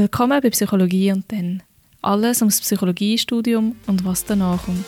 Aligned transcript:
Willkommen 0.00 0.40
bei 0.40 0.48
Psychologie 0.48 1.12
und 1.12 1.30
dann. 1.30 1.62
Alles 2.00 2.40
ums 2.40 2.58
Psychologiestudium 2.62 3.76
und 3.86 4.02
was 4.02 4.24
danach 4.24 4.64
kommt. 4.64 4.82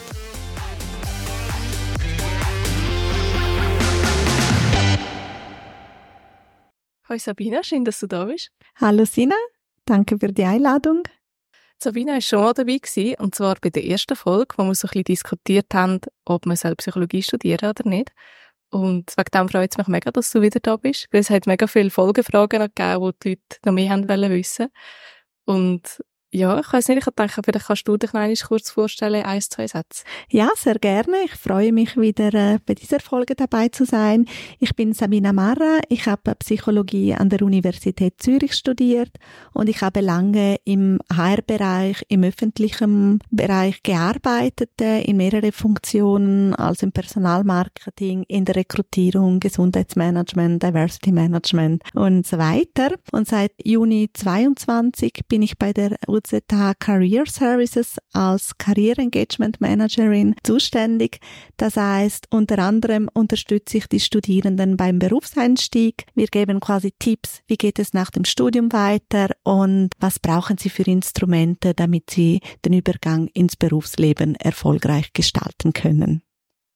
Hallo 7.07 7.19
Sabina, 7.19 7.63
schön, 7.63 7.85
dass 7.85 8.01
du 8.01 8.07
da 8.07 8.25
bist. 8.25 8.53
Hallo 8.77 9.05
Sina, 9.05 9.37
danke 9.85 10.17
für 10.19 10.33
die 10.33 10.45
Einladung. 10.45 11.03
Sabina 11.79 12.15
war 12.15 12.21
schon 12.23 12.41
mal 12.41 12.55
dabei 12.55 12.79
gewesen, 12.79 13.17
und 13.19 13.35
zwar 13.35 13.57
bei 13.61 13.69
der 13.69 13.85
ersten 13.85 14.17
Folge, 14.17 14.55
wo 14.57 14.65
wir 14.65 14.75
so 14.75 14.87
ein 14.87 14.93
bisschen 14.93 15.05
diskutiert 15.05 15.67
haben, 15.75 16.01
ob 16.25 16.47
man 16.47 16.57
Psychologie 16.57 17.23
studieren 17.23 17.69
oder 17.69 17.87
nicht. 17.87 18.13
Und 18.73 19.13
wegen 19.19 19.31
dem 19.35 19.49
freut 19.51 19.71
es 19.71 19.77
mich 19.77 19.87
mega, 19.87 20.11
dass 20.11 20.31
du 20.31 20.41
wieder 20.41 20.59
da 20.59 20.77
bist, 20.77 21.07
weil 21.13 21.21
es 21.21 21.29
hat 21.29 21.47
mega 21.47 21.67
viele 21.67 21.91
Folgefragen 21.91 22.59
gegeben, 22.59 23.05
die 23.05 23.19
die 23.23 23.29
Leute 23.29 23.59
noch 23.67 23.73
mehr 23.75 23.91
haben 23.91 24.09
wollen 24.09 24.31
wissen. 24.31 24.69
Und 25.45 26.03
ja, 26.35 26.59
ich 26.59 26.73
weiß 26.73 26.89
nicht, 26.89 27.07
ich 27.07 27.15
denke, 27.15 27.43
vielleicht 27.45 27.67
kannst 27.67 27.87
du 27.87 27.97
dich 27.99 28.13
noch 28.15 28.21
einmal 28.21 28.37
kurz 28.37 28.71
vorstellen, 28.71 29.23
ein, 29.23 29.41
zwei 29.43 29.67
Sätze. 29.67 30.05
Ja, 30.31 30.49
sehr 30.57 30.77
gerne. 30.77 31.17
Ich 31.27 31.33
freue 31.33 31.73
mich 31.73 31.97
wieder 31.99 32.33
äh, 32.33 32.59
bei 32.65 32.75
dieser 32.75 33.01
Folge 33.01 33.35
dabei 33.35 33.69
zu 33.69 33.85
sein. 33.85 34.25
Ich 34.59 34.75
bin 34.75 34.95
Sabina 34.95 35.35
Marra. 35.35 35.81
Ich 35.91 36.07
habe 36.07 36.35
Psychologie 36.37 37.13
an 37.13 37.29
der 37.29 37.43
Universität 37.43 38.15
Zürich 38.17 38.55
studiert 38.55 39.11
und 39.53 39.69
ich 39.69 39.83
habe 39.83 40.01
lange 40.01 40.57
im 40.65 41.01
HR-Bereich, 41.15 42.03
im 42.09 42.25
öffentlichen 42.25 43.19
Bereich 43.31 43.83
gearbeitet, 43.83 44.71
äh, 44.81 45.03
in 45.03 45.19
mehrere 45.19 45.53
Funktionen, 45.53 46.55
also 46.55 46.87
im 46.87 46.93
Personalmarketing, 46.93 48.25
in 48.29 48.47
der 48.47 48.57
Rekrutierung, 48.57 49.39
Gesundheitsmanagement, 49.39 50.63
Diversity 50.63 51.13
Management 51.13 51.83
und 51.93 52.27
so 52.27 52.39
weiter. 52.39 52.95
Und 53.13 53.29
seit 53.29 53.53
Juni 53.63 54.09
22 54.15 55.25
bin 55.29 55.43
ich 55.43 55.59
bei 55.59 55.75
der 55.75 55.97
UZH 56.23 56.75
Career 56.79 57.27
Services 57.27 57.99
als 58.13 58.57
Career 58.59 58.99
Engagement 58.99 59.61
Managerin 59.61 60.35
zuständig. 60.43 61.19
Das 61.57 61.77
heißt, 61.77 62.29
unter 62.31 62.59
anderem 62.59 63.09
unterstütze 63.13 63.79
ich 63.79 63.87
die 63.87 64.01
Studierenden 64.01 64.77
beim 64.77 64.99
Berufseinstieg. 64.99 66.05
Wir 66.15 66.27
geben 66.27 66.61
quasi 66.61 66.93
Tipps, 66.99 67.41
wie 67.47 67.57
geht 67.57 67.79
es 67.79 67.93
nach 67.93 68.11
dem 68.11 68.25
Studium 68.25 68.73
weiter 68.73 69.31
und 69.43 69.91
was 69.99 70.19
brauchen 70.19 70.59
sie 70.59 70.71
für 70.71 70.85
Instrumente, 70.85 71.75
damit 71.75 72.11
sie 72.11 72.41
den 72.65 72.75
Übergang 72.75 73.29
ins 73.29 73.57
Berufsleben 73.57 74.35
erfolgreich 74.37 75.13
gestalten 75.13 75.73
können. 75.73 76.23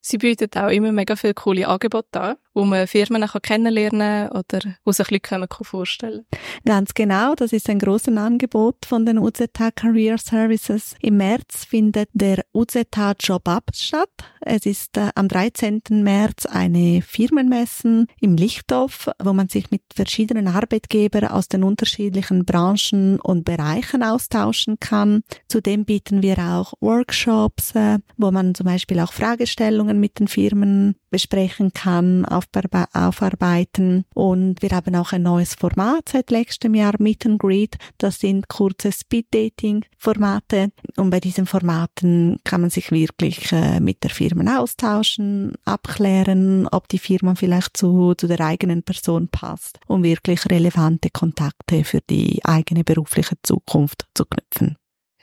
Sie 0.01 0.19
bietet 0.19 0.57
auch 0.57 0.69
immer 0.69 0.93
mega 0.93 1.17
viele 1.17 1.35
coole 1.35 1.67
Angebote 1.67 2.21
an, 2.21 2.37
wo 2.57 2.65
man 2.65 2.87
Firmen 2.87 3.23
kann 3.23 3.43
kennenlernen 3.43 4.31
kann 4.31 4.39
oder 4.39 4.61
wo 4.85 4.91
sich 4.91 5.11
Leute 5.11 5.47
vorstellen 5.63 6.25
können. 6.31 6.43
Ganz 6.65 6.95
genau, 6.95 7.35
das 7.35 7.53
ist 7.53 7.69
ein 7.69 7.79
grosses 7.79 8.17
Angebot 8.17 8.87
von 8.87 9.05
den 9.05 9.19
UZH 9.19 9.73
Career 9.75 10.17
Services. 10.17 10.97
Im 11.03 11.19
März 11.19 11.67
findet 11.67 12.09
der 12.15 12.45
UZH 12.55 13.15
Job 13.21 13.47
Up 13.47 13.71
statt. 13.75 14.09
Es 14.41 14.65
ist 14.65 14.97
äh, 14.97 15.11
am 15.15 15.29
13. 15.29 15.83
März 15.91 16.47
eine 16.47 17.03
Firmenmessen 17.03 18.07
im 18.21 18.37
Lichthof, 18.37 19.11
wo 19.23 19.35
man 19.35 19.49
sich 19.49 19.71
mit 19.71 19.83
verschiedenen 19.95 20.49
Arbeitgebern 20.49 21.29
aus 21.29 21.49
den 21.49 21.63
unterschiedlichen 21.63 22.47
Branchen 22.47 23.21
und 23.21 23.45
Bereichen 23.45 24.03
austauschen 24.03 24.81
kann. 24.81 25.23
Zudem 25.49 25.85
bieten 25.85 26.23
wir 26.23 26.39
auch 26.39 26.73
Workshops, 26.81 27.75
äh, 27.75 27.99
wo 28.17 28.31
man 28.31 28.55
zum 28.55 28.65
Beispiel 28.65 29.01
auch 29.01 29.13
Fragestellungen 29.13 30.01
mit 30.01 30.19
den 30.19 30.29
Firmen 30.29 30.97
besprechen 31.17 31.73
kann, 31.73 32.27
aufarbeiten. 32.27 34.05
Und 34.13 34.61
wir 34.61 34.69
haben 34.69 34.95
auch 34.97 35.13
ein 35.13 35.23
neues 35.23 35.55
Format 35.55 36.11
seit 36.11 36.31
letztem 36.31 36.75
Jahr, 36.75 36.93
Meet 36.99 37.25
and 37.25 37.39
Greet. 37.39 37.79
Das 37.97 38.21
sind 38.21 38.49
kurze 38.49 38.93
Speed-Dating-Formate. 38.93 40.73
Und 40.99 41.09
bei 41.09 41.21
diesen 41.21 41.47
Formaten 41.47 42.39
kann 42.45 42.61
man 42.61 42.69
sich 42.69 42.91
wirklich 42.93 43.51
äh, 43.51 43.81
mit 43.81 44.03
der 44.03 44.11
Firma 44.11 44.59
austauschen, 44.59 45.55
abklären, 45.65 46.69
ob 46.69 46.87
die 46.89 46.99
Firma 46.99 47.35
vielleicht 47.35 47.79
zu, 47.79 48.13
zu 48.15 48.27
der 48.27 48.41
eigenen 48.41 48.83
Person 48.83 49.29
passt, 49.29 49.81
um 49.87 50.03
wirklich 50.03 50.45
relevante 50.51 51.09
Kontakte 51.09 51.85
für 51.85 52.01
die 52.11 52.45
eigene 52.45 52.85
berufliche 52.85 53.37
Zukunft 53.43 54.07
zu 54.15 54.27
knüpfen 54.27 54.77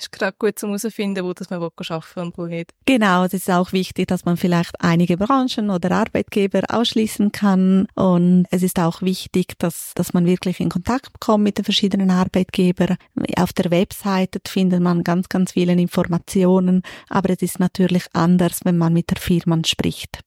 ist 0.04 0.12
gerade 0.12 0.36
gut 0.38 0.60
zum 0.60 0.70
herausfinden, 0.70 1.24
wo 1.24 1.34
das 1.34 1.50
man 1.50 1.62
arbeiten 1.62 2.20
und 2.20 2.38
wo 2.38 2.46
nicht. 2.46 2.72
Genau, 2.86 3.24
es 3.24 3.34
ist 3.34 3.50
auch 3.50 3.72
wichtig, 3.72 4.08
dass 4.08 4.26
man 4.26 4.38
vielleicht 4.38 4.80
einige 4.82 5.18
Branchen 5.18 5.70
oder 5.70 5.92
Arbeitgeber 5.92 6.62
ausschließen 6.70 7.32
kann. 7.32 7.88
Und 7.96 8.46
es 8.52 8.64
ist 8.64 8.80
auch 8.80 9.02
wichtig, 9.02 9.58
dass, 9.60 9.94
dass 9.96 10.14
man 10.14 10.26
wirklich 10.26 10.60
in 10.60 10.70
Kontakt 10.70 11.20
kommt 11.20 11.44
mit 11.44 11.58
den 11.58 11.66
verschiedenen 11.66 12.12
Arbeitgebern. 12.12 12.98
Auf 13.38 13.54
der 13.54 13.72
Webseite 13.72 14.40
findet 14.48 14.82
man 14.82 15.04
ganz, 15.04 15.30
ganz 15.30 15.54
viele 15.54 15.74
Informationen, 15.74 16.84
aber 17.10 17.32
es 17.32 17.42
ist 17.42 17.60
natürlich 17.60 18.06
anders, 18.14 18.62
wenn 18.64 18.78
man 18.78 18.94
mit 18.94 19.10
der 19.10 19.18
Firma 19.18 19.54
spricht. 19.66 20.20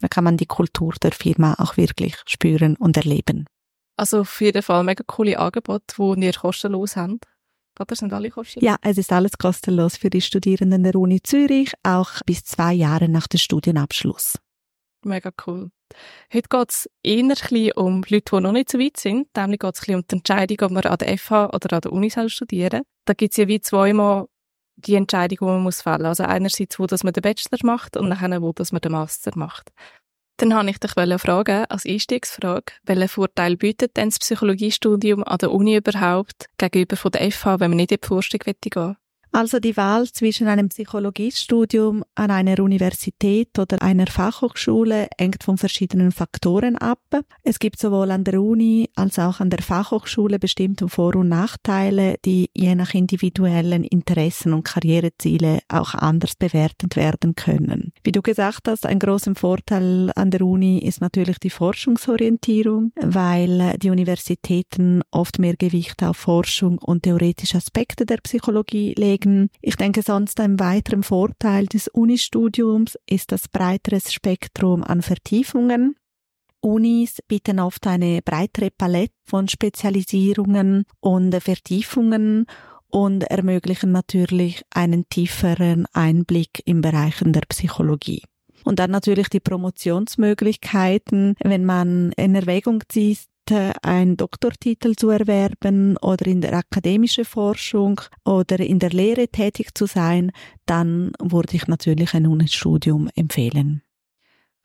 Da 0.00 0.08
kann 0.08 0.24
man 0.24 0.36
die 0.36 0.46
Kultur 0.46 0.94
der 1.00 1.12
Firma 1.12 1.54
auch 1.58 1.76
wirklich 1.76 2.16
spüren 2.26 2.76
und 2.76 2.96
erleben. 2.96 3.46
Also 3.96 4.20
auf 4.20 4.40
jeden 4.40 4.62
Fall 4.62 4.82
mega 4.84 5.04
coole 5.06 5.38
Angebote, 5.38 5.94
die 6.16 6.24
ihr 6.24 6.32
kostenlos 6.32 6.96
habt. 6.96 7.26
Oder 7.80 7.96
sind 7.96 8.12
alle 8.12 8.30
kostenlos? 8.30 8.66
Ja, 8.66 8.76
es 8.82 8.98
ist 8.98 9.12
alles 9.12 9.38
kostenlos 9.38 9.96
für 9.96 10.10
die 10.10 10.20
Studierenden 10.20 10.82
der 10.82 10.94
Uni 10.96 11.22
Zürich, 11.22 11.72
auch 11.82 12.20
bis 12.26 12.44
zwei 12.44 12.74
Jahre 12.74 13.08
nach 13.08 13.26
dem 13.26 13.38
Studienabschluss. 13.38 14.38
Mega 15.04 15.30
cool. 15.46 15.70
Heute 16.32 16.48
geht 16.48 16.70
es 16.70 16.90
eher 17.02 17.76
um 17.76 18.02
Leute, 18.08 18.36
die 18.36 18.40
noch 18.40 18.52
nicht 18.52 18.70
so 18.70 18.78
weit 18.78 18.96
sind. 18.96 19.28
Nämlich 19.36 19.60
geht 19.60 19.74
es 19.74 19.88
um 19.88 20.02
die 20.06 20.16
Entscheidung, 20.16 20.58
ob 20.62 20.70
man 20.70 20.84
an 20.84 20.98
der 20.98 21.18
FH 21.18 21.50
oder 21.52 21.76
an 21.76 21.80
der 21.80 21.92
Uni 21.92 22.10
soll 22.10 22.28
studieren 22.28 22.82
Da 23.04 23.14
gibt 23.14 23.32
es 23.32 23.36
ja 23.36 23.48
wie 23.48 23.60
zweimal 23.60 24.26
die 24.76 24.94
Entscheidung, 24.94 25.38
die 25.40 25.44
man 25.44 25.62
muss 25.62 25.82
fällen 25.82 26.02
muss. 26.02 26.20
Also 26.20 26.24
einerseits, 26.24 26.78
wo 26.78 26.86
dass 26.86 27.04
man 27.04 27.12
den 27.12 27.22
Bachelor 27.22 27.58
macht 27.62 27.96
und 27.96 28.08
nachher, 28.08 28.40
wo 28.42 28.52
dass 28.52 28.72
man 28.72 28.80
den 28.80 28.92
Master 28.92 29.32
macht. 29.34 29.70
Dann 30.38 30.54
habe 30.54 30.70
ich 30.70 30.78
dich 30.78 30.92
fragen, 30.92 31.64
als 31.68 31.86
Einstiegsfrage, 31.86 32.72
welchen 32.84 33.08
Vorteil 33.08 33.56
bietet 33.56 33.96
denn 33.96 34.08
das 34.08 34.18
Psychologiestudium 34.18 35.22
an 35.24 35.38
der 35.38 35.52
Uni 35.52 35.76
überhaupt 35.76 36.46
gegenüber 36.58 36.96
von 36.96 37.12
der 37.12 37.30
FH, 37.30 37.60
wenn 37.60 37.70
man 37.70 37.76
nicht 37.76 37.92
in 37.92 37.98
die 38.02 38.06
Forschung 38.06 38.40
gehen 38.40 38.56
will? 38.74 38.96
Also 39.34 39.60
die 39.60 39.78
Wahl 39.78 40.06
zwischen 40.08 40.46
einem 40.46 40.68
Psychologiestudium 40.68 42.04
an 42.14 42.30
einer 42.30 42.60
Universität 42.60 43.58
oder 43.58 43.80
einer 43.80 44.06
Fachhochschule 44.06 45.08
hängt 45.18 45.42
von 45.42 45.56
verschiedenen 45.56 46.12
Faktoren 46.12 46.76
ab. 46.76 47.00
Es 47.42 47.58
gibt 47.58 47.78
sowohl 47.78 48.10
an 48.10 48.24
der 48.24 48.42
Uni 48.42 48.90
als 48.94 49.18
auch 49.18 49.40
an 49.40 49.48
der 49.48 49.62
Fachhochschule 49.62 50.38
bestimmte 50.38 50.86
Vor- 50.86 51.16
und 51.16 51.30
Nachteile, 51.30 52.16
die 52.26 52.50
je 52.54 52.74
nach 52.74 52.92
individuellen 52.92 53.84
Interessen 53.84 54.52
und 54.52 54.64
Karriereziele 54.64 55.60
auch 55.68 55.94
anders 55.94 56.34
bewertet 56.34 56.96
werden 56.96 57.34
können. 57.34 57.92
Wie 58.04 58.12
du 58.12 58.20
gesagt 58.20 58.68
hast, 58.68 58.84
ein 58.84 58.98
großer 58.98 59.34
Vorteil 59.34 60.12
an 60.14 60.30
der 60.30 60.42
Uni 60.42 60.78
ist 60.78 61.00
natürlich 61.00 61.38
die 61.38 61.48
Forschungsorientierung, 61.48 62.92
weil 63.00 63.78
die 63.78 63.88
Universitäten 63.88 65.00
oft 65.10 65.38
mehr 65.38 65.56
Gewicht 65.56 66.02
auf 66.02 66.18
Forschung 66.18 66.76
und 66.76 67.04
theoretische 67.04 67.56
Aspekte 67.56 68.04
der 68.04 68.18
Psychologie 68.18 68.94
legen 68.98 69.21
legen. 69.22 69.50
Ich 69.60 69.76
denke 69.76 70.02
sonst 70.02 70.40
ein 70.40 70.58
weiterer 70.58 71.02
Vorteil 71.02 71.66
des 71.66 71.88
Unistudiums 71.88 72.98
ist 73.08 73.32
das 73.32 73.48
breitere 73.48 74.00
Spektrum 74.00 74.82
an 74.82 75.02
Vertiefungen. 75.02 75.96
Unis 76.60 77.18
bieten 77.26 77.58
oft 77.58 77.86
eine 77.86 78.20
breitere 78.22 78.70
Palette 78.70 79.14
von 79.24 79.48
Spezialisierungen 79.48 80.84
und 81.00 81.34
Vertiefungen 81.42 82.46
und 82.88 83.24
ermöglichen 83.24 83.90
natürlich 83.90 84.62
einen 84.70 85.08
tieferen 85.08 85.86
Einblick 85.92 86.62
in 86.64 86.80
Bereichen 86.80 87.32
der 87.32 87.42
Psychologie. 87.48 88.22
Und 88.64 88.78
dann 88.78 88.92
natürlich 88.92 89.28
die 89.28 89.40
Promotionsmöglichkeiten, 89.40 91.34
wenn 91.42 91.64
man 91.64 92.12
in 92.12 92.36
Erwägung 92.36 92.84
zieht, 92.88 93.26
einen 93.82 94.16
Doktortitel 94.16 94.94
zu 94.94 95.10
erwerben 95.10 95.96
oder 95.98 96.26
in 96.26 96.40
der 96.40 96.54
akademischen 96.54 97.24
Forschung 97.24 98.00
oder 98.24 98.60
in 98.60 98.78
der 98.78 98.90
Lehre 98.90 99.28
tätig 99.28 99.74
zu 99.74 99.86
sein, 99.86 100.32
dann 100.66 101.12
würde 101.20 101.56
ich 101.56 101.66
natürlich 101.66 102.14
ein 102.14 102.26
Unistudium 102.26 103.08
empfehlen. 103.14 103.82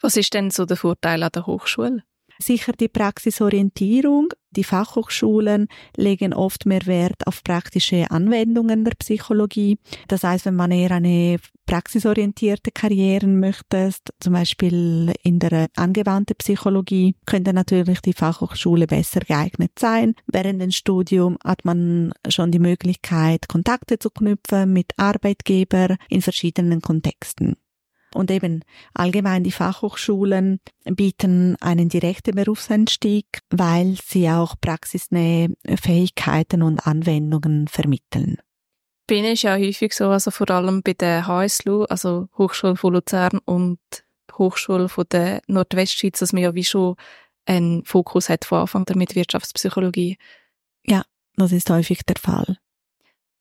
Was 0.02 0.16
ist 0.16 0.34
denn 0.34 0.52
so 0.52 0.66
der 0.66 0.78
Vorteil 0.78 1.24
an 1.24 1.32
der 1.34 1.46
Hochschule? 1.46 2.04
Sicher 2.40 2.74
die 2.74 2.88
Praxisorientierung. 2.88 4.30
Die 4.52 4.64
Fachhochschulen 4.64 5.68
legen 5.96 6.34
oft 6.34 6.66
mehr 6.66 6.86
Wert 6.86 7.28
auf 7.28 7.44
praktische 7.44 8.10
Anwendungen 8.10 8.84
der 8.86 8.94
Psychologie. 8.98 9.78
Das 10.08 10.24
heißt, 10.24 10.46
wenn 10.46 10.56
man 10.56 10.72
eher 10.72 10.92
eine 10.92 11.38
praxisorientierte 11.66 12.72
Karriere 12.72 13.28
möchte, 13.28 13.92
zum 14.20 14.34
Beispiel 14.34 15.14
in 15.22 15.40
der 15.40 15.68
angewandten 15.76 16.38
Psychologie, 16.38 17.16
könnte 17.26 17.54
natürlich 17.54 18.02
die 18.02 18.14
Fachhochschule 18.14 18.88
besser 18.88 19.20
geeignet 19.20 19.74
sein. 19.78 20.16
Während 20.26 20.62
dem 20.62 20.72
Studium 20.72 21.38
hat 21.44 21.66
man 21.66 22.14
schon 22.30 22.52
die 22.52 22.60
Möglichkeit, 22.60 23.48
Kontakte 23.48 24.00
zu 24.00 24.10
knüpfen 24.10 24.74
mit 24.74 24.94
Arbeitgebern 24.98 25.98
in 26.10 26.22
verschiedenen 26.22 26.82
Kontexten. 26.82 27.58
Und 28.18 28.32
eben 28.32 28.64
allgemein 28.96 29.44
die 29.44 29.52
Fachhochschulen 29.52 30.60
bieten 30.86 31.56
einen 31.62 31.88
direkten 31.88 32.34
Berufseinstieg, 32.34 33.28
weil 33.52 33.96
sie 34.04 34.28
auch 34.32 34.56
praxisnähe 34.60 35.54
Fähigkeiten 35.80 36.64
und 36.64 36.88
Anwendungen 36.88 37.68
vermitteln. 37.68 38.38
Bin 39.06 39.24
ist 39.24 39.44
ja 39.44 39.56
häufig 39.56 39.94
so, 39.94 40.10
also 40.10 40.32
vor 40.32 40.50
allem 40.50 40.82
bei 40.82 40.94
der 40.94 41.28
HSLU, 41.28 41.84
also 41.84 42.28
Hochschule 42.40 42.76
von 42.76 42.94
Luzern 42.94 43.38
und 43.46 43.80
Hochschule 44.34 44.90
von 44.90 45.06
der 45.12 45.42
Nordwestschweiz, 45.46 46.18
dass 46.18 46.34
man 46.34 46.42
ja 46.42 46.56
wie 46.56 46.66
schon 46.66 46.96
einen 47.46 47.86
Fokus 47.86 48.30
hat 48.30 48.46
von 48.46 48.62
Anfang 48.62 48.84
mit 48.96 49.14
Wirtschaftspsychologie. 49.14 50.18
Ja, 50.88 51.04
das 51.36 51.52
ist 51.52 51.70
häufig 51.70 52.00
der 52.04 52.18
Fall 52.18 52.58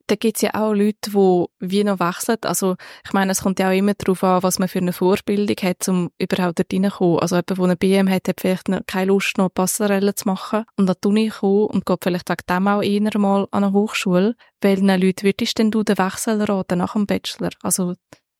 da 0.06 0.14
gibt's 0.14 0.42
ja 0.42 0.54
auch 0.54 0.72
Leute, 0.72 1.10
die 1.10 1.44
wie 1.60 1.84
noch 1.84 1.98
wechseln. 1.98 2.38
Also, 2.42 2.76
ich 3.04 3.12
meine, 3.12 3.32
es 3.32 3.42
kommt 3.42 3.58
ja 3.58 3.68
auch 3.68 3.74
immer 3.74 3.94
darauf 3.94 4.22
an, 4.22 4.42
was 4.42 4.58
man 4.58 4.68
für 4.68 4.78
eine 4.78 4.92
Vorbildung 4.92 5.56
hat, 5.62 5.88
um 5.88 6.10
überhaupt 6.18 6.58
dort 6.58 6.72
reinzukommen. 6.72 7.20
Also, 7.20 7.36
jemand, 7.36 7.50
der 7.50 7.64
eine 7.64 7.76
BM 7.76 8.10
hat, 8.10 8.28
hat 8.28 8.40
vielleicht 8.40 8.68
keine 8.86 9.06
Lust, 9.06 9.38
noch 9.38 9.48
Passerelle 9.52 10.14
zu 10.14 10.28
machen 10.28 10.64
und 10.76 10.88
an 10.88 10.96
die 11.02 11.08
Uni 11.08 11.28
kommen 11.28 11.66
und 11.66 11.86
geht 11.86 11.98
vielleicht 12.02 12.28
wegen 12.28 12.46
dem 12.48 12.68
auch 12.68 12.82
eher 12.82 13.18
mal 13.18 13.48
an 13.50 13.64
eine 13.64 13.72
Hochschule. 13.72 14.36
Welchen 14.60 14.88
Leuten 14.88 15.22
würdest 15.24 15.58
denn 15.58 15.70
du 15.70 15.82
den 15.82 15.98
Wechsel 15.98 16.42
raten 16.42 16.78
nach 16.78 16.92
dem 16.92 17.06
Bachelor? 17.06 17.50
Also, 17.62 17.94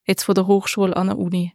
jetzt 0.06 0.24
von 0.24 0.34
der 0.34 0.46
Hochschule 0.46 0.96
an 0.96 1.10
eine 1.10 1.18
Uni? 1.18 1.52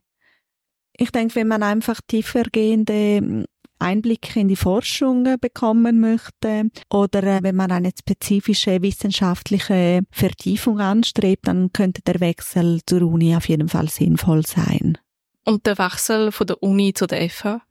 Ich 0.93 1.11
denke, 1.11 1.35
wenn 1.35 1.47
man 1.47 1.63
einfach 1.63 2.01
tiefergehende 2.05 3.45
Einblicke 3.81 4.39
in 4.39 4.47
die 4.47 4.55
Forschung 4.55 5.37
bekommen 5.39 5.99
möchte 5.99 6.69
oder 6.89 7.23
äh, 7.23 7.39
wenn 7.41 7.55
man 7.55 7.71
eine 7.71 7.91
spezifische 7.97 8.81
wissenschaftliche 8.81 10.01
Vertiefung 10.11 10.79
anstrebt, 10.79 11.47
dann 11.47 11.73
könnte 11.73 12.01
der 12.01 12.19
Wechsel 12.19 12.81
zur 12.85 13.01
Uni 13.03 13.35
auf 13.35 13.49
jeden 13.49 13.69
Fall 13.69 13.89
sinnvoll 13.89 14.45
sein. 14.45 14.97
Und 15.43 15.65
der 15.65 15.77
Wechsel 15.77 16.31
von 16.31 16.47
der 16.47 16.61
Uni 16.61 16.93
zu 16.93 17.07
der 17.07 17.29
FH? 17.29 17.61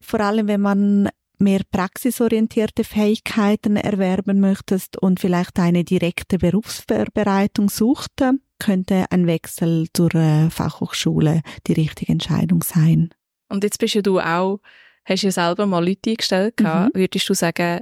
Vor 0.00 0.20
allem, 0.20 0.48
wenn 0.48 0.60
man 0.60 1.08
mehr 1.38 1.60
praxisorientierte 1.70 2.84
Fähigkeiten 2.84 3.76
erwerben 3.76 4.40
möchtest 4.40 4.96
und 4.96 5.20
vielleicht 5.20 5.58
eine 5.58 5.84
direkte 5.84 6.38
Berufsvorbereitung 6.38 7.68
sucht, 7.68 8.12
könnte 8.58 9.04
ein 9.10 9.26
Wechsel 9.26 9.86
zur 9.92 10.14
äh, 10.14 10.50
Fachhochschule 10.50 11.42
die 11.66 11.72
richtige 11.74 12.12
Entscheidung 12.12 12.62
sein. 12.62 13.10
Und 13.48 13.64
jetzt 13.64 13.78
bist 13.78 13.94
ja 13.94 14.02
du 14.02 14.18
auch 14.18 14.60
hast 15.06 15.22
ja 15.22 15.30
selber 15.30 15.66
mal 15.66 15.86
Leute 15.86 16.10
eingestellt. 16.10 16.60
Mhm. 16.60 16.90
Würdest 16.92 17.28
du 17.28 17.34
sagen, 17.34 17.80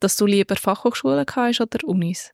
dass 0.00 0.16
du 0.16 0.26
lieber 0.26 0.56
Fachhochschulen 0.56 1.26
hast 1.34 1.60
oder 1.60 1.78
Unis? 1.84 2.32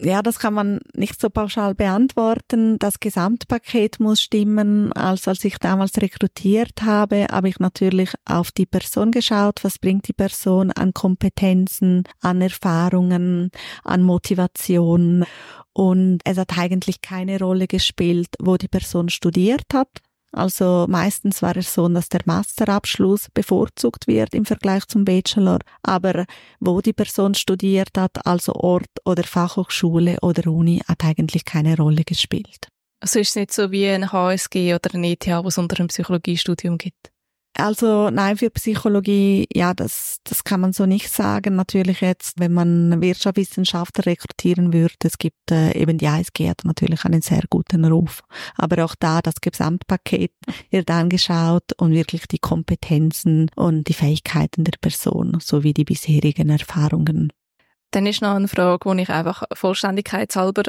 Ja, 0.00 0.22
das 0.22 0.40
kann 0.40 0.54
man 0.54 0.80
nicht 0.94 1.20
so 1.20 1.30
pauschal 1.30 1.74
beantworten. 1.74 2.78
Das 2.80 2.98
Gesamtpaket 2.98 4.00
muss 4.00 4.22
stimmen. 4.22 4.92
Also 4.92 5.30
als 5.30 5.44
ich 5.44 5.58
damals 5.58 5.96
rekrutiert 5.98 6.82
habe, 6.82 7.26
habe 7.30 7.48
ich 7.48 7.60
natürlich 7.60 8.12
auf 8.24 8.50
die 8.50 8.66
Person 8.66 9.12
geschaut. 9.12 9.62
Was 9.62 9.78
bringt 9.78 10.08
die 10.08 10.12
Person 10.12 10.72
an 10.72 10.94
Kompetenzen, 10.94 12.04
an 12.20 12.40
Erfahrungen, 12.40 13.50
an 13.84 14.02
Motivation? 14.02 15.26
Und 15.72 16.20
es 16.24 16.38
hat 16.38 16.58
eigentlich 16.58 17.00
keine 17.00 17.38
Rolle 17.38 17.68
gespielt, 17.68 18.28
wo 18.40 18.56
die 18.56 18.68
Person 18.68 19.08
studiert 19.10 19.66
hat, 19.72 19.88
also 20.34 20.86
meistens 20.88 21.42
war 21.42 21.56
es 21.56 21.72
so, 21.72 21.88
dass 21.88 22.08
der 22.08 22.22
Masterabschluss 22.24 23.28
bevorzugt 23.32 24.06
wird 24.06 24.34
im 24.34 24.44
Vergleich 24.44 24.86
zum 24.86 25.04
Bachelor. 25.04 25.60
Aber 25.82 26.24
wo 26.60 26.80
die 26.80 26.92
Person 26.92 27.34
studiert 27.34 27.90
hat, 27.96 28.26
also 28.26 28.52
Ort 28.54 28.90
oder 29.04 29.22
Fachhochschule 29.22 30.18
oder 30.22 30.50
Uni, 30.50 30.82
hat 30.88 31.04
eigentlich 31.04 31.44
keine 31.44 31.76
Rolle 31.76 32.02
gespielt. 32.04 32.68
Also 33.00 33.20
ist 33.20 33.30
es 33.30 33.36
nicht 33.36 33.52
so 33.52 33.70
wie 33.70 33.86
ein 33.86 34.12
HSG 34.12 34.74
oder 34.74 34.94
ein 34.94 35.04
ETH, 35.04 35.26
was 35.26 35.54
es 35.54 35.58
unter 35.58 35.78
einem 35.78 35.88
Psychologiestudium 35.88 36.78
gibt? 36.78 37.13
Also 37.56 38.10
nein, 38.10 38.36
für 38.36 38.50
Psychologie, 38.50 39.46
ja, 39.54 39.74
das, 39.74 40.18
das 40.24 40.42
kann 40.42 40.60
man 40.60 40.72
so 40.72 40.86
nicht 40.86 41.08
sagen. 41.08 41.54
Natürlich 41.54 42.00
jetzt, 42.00 42.40
wenn 42.40 42.52
man 42.52 43.00
Wirtschaftswissenschaftler 43.00 44.06
rekrutieren 44.06 44.72
würde, 44.72 44.94
es 45.04 45.18
gibt 45.18 45.52
äh, 45.52 45.72
eben 45.72 45.98
die 45.98 46.08
ASG 46.08 46.48
hat 46.48 46.64
natürlich 46.64 47.04
einen 47.04 47.22
sehr 47.22 47.44
guten 47.48 47.84
Ruf. 47.84 48.22
Aber 48.56 48.84
auch 48.84 48.96
da 48.98 49.22
das 49.22 49.36
Gesamtpaket 49.40 50.32
wird 50.70 50.90
angeschaut 50.90 51.72
und 51.76 51.92
wirklich 51.92 52.26
die 52.26 52.40
Kompetenzen 52.40 53.50
und 53.54 53.86
die 53.86 53.94
Fähigkeiten 53.94 54.64
der 54.64 54.78
Person 54.80 55.38
sowie 55.40 55.72
die 55.72 55.84
bisherigen 55.84 56.50
Erfahrungen. 56.50 57.32
Dann 57.92 58.06
ist 58.06 58.22
noch 58.22 58.34
eine 58.34 58.48
Frage, 58.48 58.92
die 58.92 59.02
ich 59.02 59.10
einfach 59.10 59.44
vollständigkeitshalber 59.52 60.64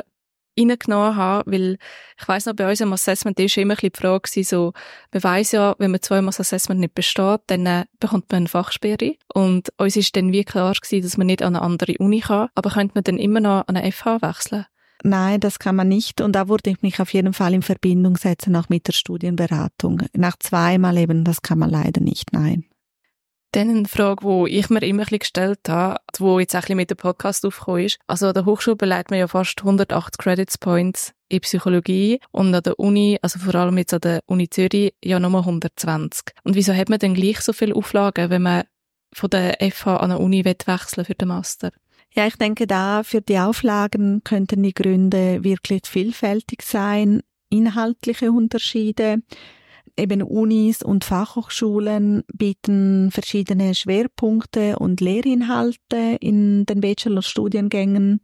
reingenommen 0.58 1.16
habe, 1.16 1.52
weil 1.52 1.78
ich 2.20 2.28
weiss 2.28 2.46
noch, 2.46 2.56
bei 2.56 2.70
uns 2.70 2.82
Assessment 2.82 3.40
ist 3.40 3.58
immer 3.58 3.76
die 3.76 3.92
Frage 3.94 4.44
so, 4.44 4.74
man 5.14 5.24
weiss 5.24 5.52
ja, 5.52 5.76
wenn 5.80 5.92
man 5.92 6.02
zweimal 6.02 6.28
das 6.28 6.40
Assessment 6.40 6.80
nicht 6.80 6.96
besteht, 6.96 7.42
dann 7.48 7.66
äh, 7.66 7.86
bekommt 8.00 8.32
man 8.32 8.40
eine 8.40 8.48
Fachsperre. 8.48 9.16
Und 9.34 9.70
uns 9.78 9.96
ist 9.96 10.16
dann 10.16 10.32
wie 10.32 10.44
klar 10.44 10.74
gewesen, 10.74 11.04
dass 11.04 11.18
man 11.18 11.28
nicht 11.28 11.42
an 11.42 11.56
eine 11.56 11.64
andere 11.64 11.96
Uni 12.00 12.22
kann, 12.22 12.50
aber 12.56 12.70
könnte 12.72 12.94
man 12.96 13.04
dann 13.04 13.18
immer 13.18 13.40
noch 13.40 13.68
an 13.68 13.76
eine 13.76 13.92
FH 13.92 14.22
wechseln? 14.22 14.66
Nein, 15.04 15.40
das 15.40 15.60
kann 15.60 15.76
man 15.76 15.88
nicht. 15.88 16.22
Und 16.22 16.34
da 16.34 16.50
würde 16.50 16.72
ich 16.72 16.82
mich 16.82 17.00
auf 17.00 17.14
jeden 17.14 17.34
Fall 17.34 17.54
in 17.54 17.62
Verbindung 17.62 18.18
setzen, 18.18 18.56
auch 18.56 18.70
mit 18.70 18.88
der 18.88 18.94
Studienberatung. 18.94 20.04
Nach 20.14 20.36
zweimal 20.40 20.98
eben, 20.98 21.24
das 21.24 21.42
kann 21.42 21.60
man 21.60 21.70
leider 21.70 22.02
nicht, 22.02 22.34
nein. 22.34 22.66
Dann 23.56 23.70
eine 23.70 23.88
Frage, 23.88 24.28
die 24.28 24.58
ich 24.58 24.70
mir 24.70 24.82
immer 24.82 25.04
ein 25.04 25.06
bisschen 25.06 25.20
gestellt 25.20 25.70
habe, 25.70 26.02
die 26.20 26.40
jetzt 26.42 26.58
auch 26.58 26.68
ein 26.68 26.76
mit 26.76 26.90
dem 26.90 26.98
Podcast 26.98 27.46
aufgekommen 27.46 27.86
ist. 27.86 28.00
Also 28.06 28.28
an 28.28 28.34
der 28.34 28.44
Hochschule 28.44 28.76
beleidigt 28.76 29.12
man 29.12 29.20
ja 29.20 29.30
fast 29.30 29.60
180 29.60 30.18
Credits 30.18 30.58
Points 30.58 31.14
in 31.30 31.40
Psychologie 31.40 32.20
und 32.32 32.54
an 32.54 32.64
der 32.64 32.78
Uni, 32.78 33.18
also 33.22 33.40
vor 33.40 33.56
allem 33.56 33.78
jetzt 33.78 33.94
an 33.94 34.02
der 34.02 34.20
Uni 34.26 34.50
Zürich, 34.50 34.94
ja 35.02 35.22
nochmal 35.22 35.44
120. 35.44 36.34
Und 36.44 36.56
wieso 36.56 36.74
hat 36.74 36.90
man 36.90 37.00
denn 37.00 37.14
gleich 37.14 37.40
so 37.40 37.54
viele 37.54 37.78
Auflagen, 37.78 38.30
wenn 38.30 38.42
man 38.42 38.64
von 39.14 39.30
der 39.30 39.56
FH 39.62 39.96
an 39.96 40.10
der 40.10 40.20
Uni 40.20 40.44
wechseln 40.44 41.06
für 41.06 41.16
den 41.16 41.30
Master? 41.30 41.72
Ja, 42.14 42.28
ich 42.28 42.36
denke 42.36 42.68
da 42.68 43.04
für 43.04 43.22
die 43.22 43.40
Auflagen 43.40 44.22
könnten 44.26 44.64
die 44.64 44.74
Gründe 44.74 45.46
wirklich 45.46 45.84
vielfältig 45.86 46.62
sein. 46.62 47.22
Inhaltliche 47.50 48.34
Unterschiede, 48.34 49.20
eben 49.98 50.22
Unis 50.22 50.82
und 50.82 51.06
Fachhochschulen 51.06 52.24
bieten 52.34 53.12
verschiedene 53.12 53.76
Schwerpunkte 53.76 54.78
und 54.78 55.02
Lehrinhalte 55.02 56.18
in 56.20 56.66
den 56.66 56.82
Bachelorstudiengängen. 56.82 58.22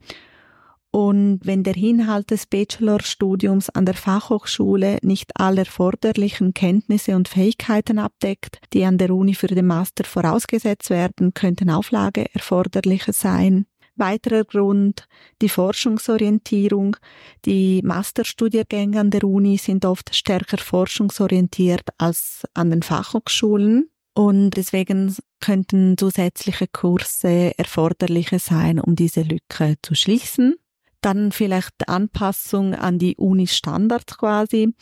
Und 0.92 1.40
wenn 1.44 1.64
der 1.64 1.78
Inhalt 1.78 2.32
des 2.32 2.46
Bachelorstudiums 2.48 3.70
an 3.70 3.86
der 3.86 3.96
Fachhochschule 3.96 4.98
nicht 5.02 5.32
alle 5.36 5.62
erforderlichen 5.62 6.54
Kenntnisse 6.54 7.16
und 7.16 7.30
Fähigkeiten 7.30 7.98
abdeckt, 7.98 8.60
die 8.74 8.84
an 8.84 8.98
der 8.98 9.12
Uni 9.12 9.34
für 9.34 9.48
den 9.48 9.68
Master 9.68 10.04
vorausgesetzt 10.04 10.90
werden, 10.90 11.34
könnten 11.34 11.70
Auflage 11.70 12.26
erforderliche 12.34 13.14
sein. 13.14 13.66
Weiterer 14.02 14.44
Grund, 14.44 15.08
die 15.42 15.48
Forschungsorientierung. 15.48 16.98
Die 17.46 17.82
Masterstudiengänge 17.84 19.00
an 19.00 19.12
der 19.12 19.24
Uni 19.24 19.58
sind 19.58 19.86
oft 19.86 20.14
stärker 20.16 20.58
forschungsorientiert 20.58 21.88
als 22.00 22.44
an 22.56 22.72
den 22.72 22.82
Fachhochschulen. 22.82 23.90
Und 24.14 24.52
deswegen 24.52 25.16
könnten 25.40 25.98
zusätzliche 25.98 26.68
Kurse 26.68 27.58
erforderliche 27.58 28.40
sein, 28.40 28.80
um 28.80 28.96
diese 28.96 29.22
Lücke 29.22 29.76
zu 29.82 29.96
schließen. 29.96 30.56
Dann 31.02 31.32
vielleicht 31.32 31.88
Anpassung 31.88 32.74
an 32.76 33.00
die 33.00 33.16
Uni-Standards 33.16 34.18
quasi. 34.18 34.74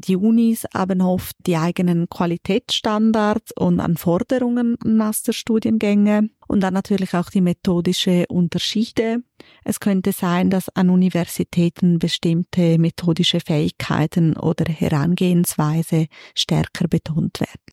Die 0.00 0.14
Unis 0.14 0.64
haben 0.72 1.00
oft 1.00 1.34
die 1.44 1.56
eigenen 1.56 2.08
Qualitätsstandards 2.08 3.50
und 3.56 3.80
Anforderungen 3.80 4.76
an 4.84 4.96
Masterstudiengänge 4.96 6.30
und 6.46 6.60
dann 6.60 6.74
natürlich 6.74 7.14
auch 7.14 7.30
die 7.30 7.40
methodische 7.40 8.24
Unterschiede. 8.28 9.24
Es 9.64 9.80
könnte 9.80 10.12
sein, 10.12 10.50
dass 10.50 10.68
an 10.68 10.90
Universitäten 10.90 11.98
bestimmte 11.98 12.78
methodische 12.78 13.40
Fähigkeiten 13.40 14.36
oder 14.36 14.66
Herangehensweise 14.72 16.06
stärker 16.36 16.86
betont 16.86 17.40
werden. 17.40 17.67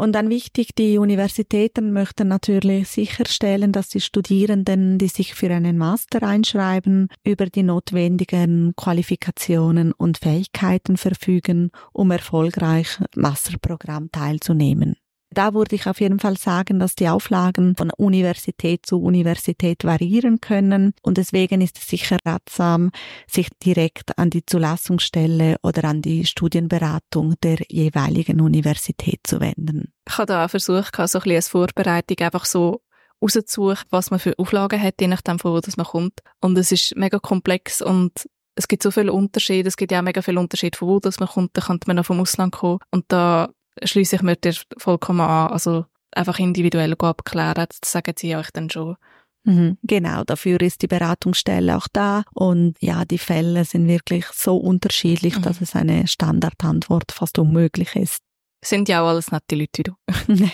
Und 0.00 0.12
dann 0.12 0.30
wichtig, 0.30 0.74
die 0.74 0.96
Universitäten 0.96 1.92
möchten 1.92 2.28
natürlich 2.28 2.88
sicherstellen, 2.88 3.70
dass 3.70 3.90
die 3.90 4.00
Studierenden, 4.00 4.96
die 4.96 5.08
sich 5.08 5.34
für 5.34 5.50
einen 5.50 5.76
Master 5.76 6.22
einschreiben, 6.22 7.08
über 7.22 7.44
die 7.44 7.62
notwendigen 7.62 8.72
Qualifikationen 8.76 9.92
und 9.92 10.16
Fähigkeiten 10.16 10.96
verfügen, 10.96 11.70
um 11.92 12.10
erfolgreich 12.12 12.98
Masterprogramm 13.14 14.10
teilzunehmen. 14.10 14.96
Da 15.32 15.54
würde 15.54 15.76
ich 15.76 15.86
auf 15.86 16.00
jeden 16.00 16.18
Fall 16.18 16.36
sagen, 16.36 16.80
dass 16.80 16.96
die 16.96 17.08
Auflagen 17.08 17.76
von 17.76 17.90
Universität 17.96 18.84
zu 18.84 19.00
Universität 19.00 19.84
variieren 19.84 20.40
können 20.40 20.92
und 21.02 21.18
deswegen 21.18 21.60
ist 21.60 21.78
es 21.78 21.86
sicher 21.86 22.18
ratsam, 22.26 22.90
sich 23.28 23.48
direkt 23.64 24.18
an 24.18 24.30
die 24.30 24.44
Zulassungsstelle 24.44 25.56
oder 25.62 25.84
an 25.84 26.02
die 26.02 26.26
Studienberatung 26.26 27.34
der 27.42 27.58
jeweiligen 27.68 28.40
Universität 28.40 29.20
zu 29.22 29.40
wenden. 29.40 29.92
Ich 30.08 30.18
habe 30.18 30.26
da 30.26 30.44
auch 30.44 30.50
versucht, 30.50 30.96
so 30.96 31.02
ein 31.02 31.06
bisschen 31.06 31.36
als 31.36 31.48
Vorbereitung 31.48 32.18
einfach 32.18 32.44
so 32.44 32.82
rauszusuchen, 33.22 33.86
was 33.90 34.10
man 34.10 34.18
für 34.18 34.36
Auflagen 34.38 34.82
hat, 34.82 34.94
je 35.00 35.06
nachdem, 35.06 35.38
von 35.38 35.52
wo 35.52 35.60
das 35.60 35.76
man 35.76 35.86
kommt. 35.86 36.20
Und 36.40 36.58
es 36.58 36.72
ist 36.72 36.96
mega 36.96 37.18
komplex 37.18 37.82
und 37.82 38.28
es 38.56 38.66
gibt 38.66 38.82
so 38.82 38.90
viele 38.90 39.12
Unterschiede, 39.12 39.68
es 39.68 39.76
gibt 39.76 39.92
ja 39.92 40.00
auch 40.00 40.04
mega 40.04 40.22
viele 40.22 40.40
Unterschiede, 40.40 40.76
von 40.76 40.88
wo 40.88 40.98
das 40.98 41.20
man 41.20 41.28
kommt, 41.28 41.50
da 41.54 41.60
könnte 41.60 41.86
man 41.86 41.98
auch 41.98 42.04
vom 42.04 42.20
Ausland 42.20 42.52
kommen 42.52 42.80
und 42.90 43.04
da 43.08 43.48
schließe 43.82 44.16
ich 44.16 44.22
mir 44.22 44.36
dir 44.36 44.54
vollkommen 44.78 45.20
an, 45.20 45.52
also 45.52 45.86
einfach 46.12 46.38
individuell 46.38 46.94
abklären, 46.98 47.66
das 47.68 47.90
sagen 47.90 48.14
sie 48.16 48.36
euch 48.36 48.50
dann 48.50 48.70
schon. 48.70 48.96
Mhm, 49.44 49.78
genau, 49.82 50.22
dafür 50.24 50.60
ist 50.60 50.82
die 50.82 50.86
Beratungsstelle 50.86 51.76
auch 51.76 51.88
da 51.92 52.24
und 52.34 52.76
ja, 52.80 53.04
die 53.06 53.18
Fälle 53.18 53.64
sind 53.64 53.88
wirklich 53.88 54.26
so 54.26 54.56
unterschiedlich, 54.56 55.38
mhm. 55.38 55.42
dass 55.42 55.60
es 55.60 55.74
eine 55.74 56.06
Standardantwort 56.06 57.12
fast 57.12 57.38
unmöglich 57.38 57.96
ist. 57.96 58.18
Sind 58.62 58.88
ja 58.90 59.02
auch 59.02 59.08
alles 59.08 59.32
nette 59.32 59.56
Leute 59.56 59.78
wie 59.78 59.82
du. 59.84 59.92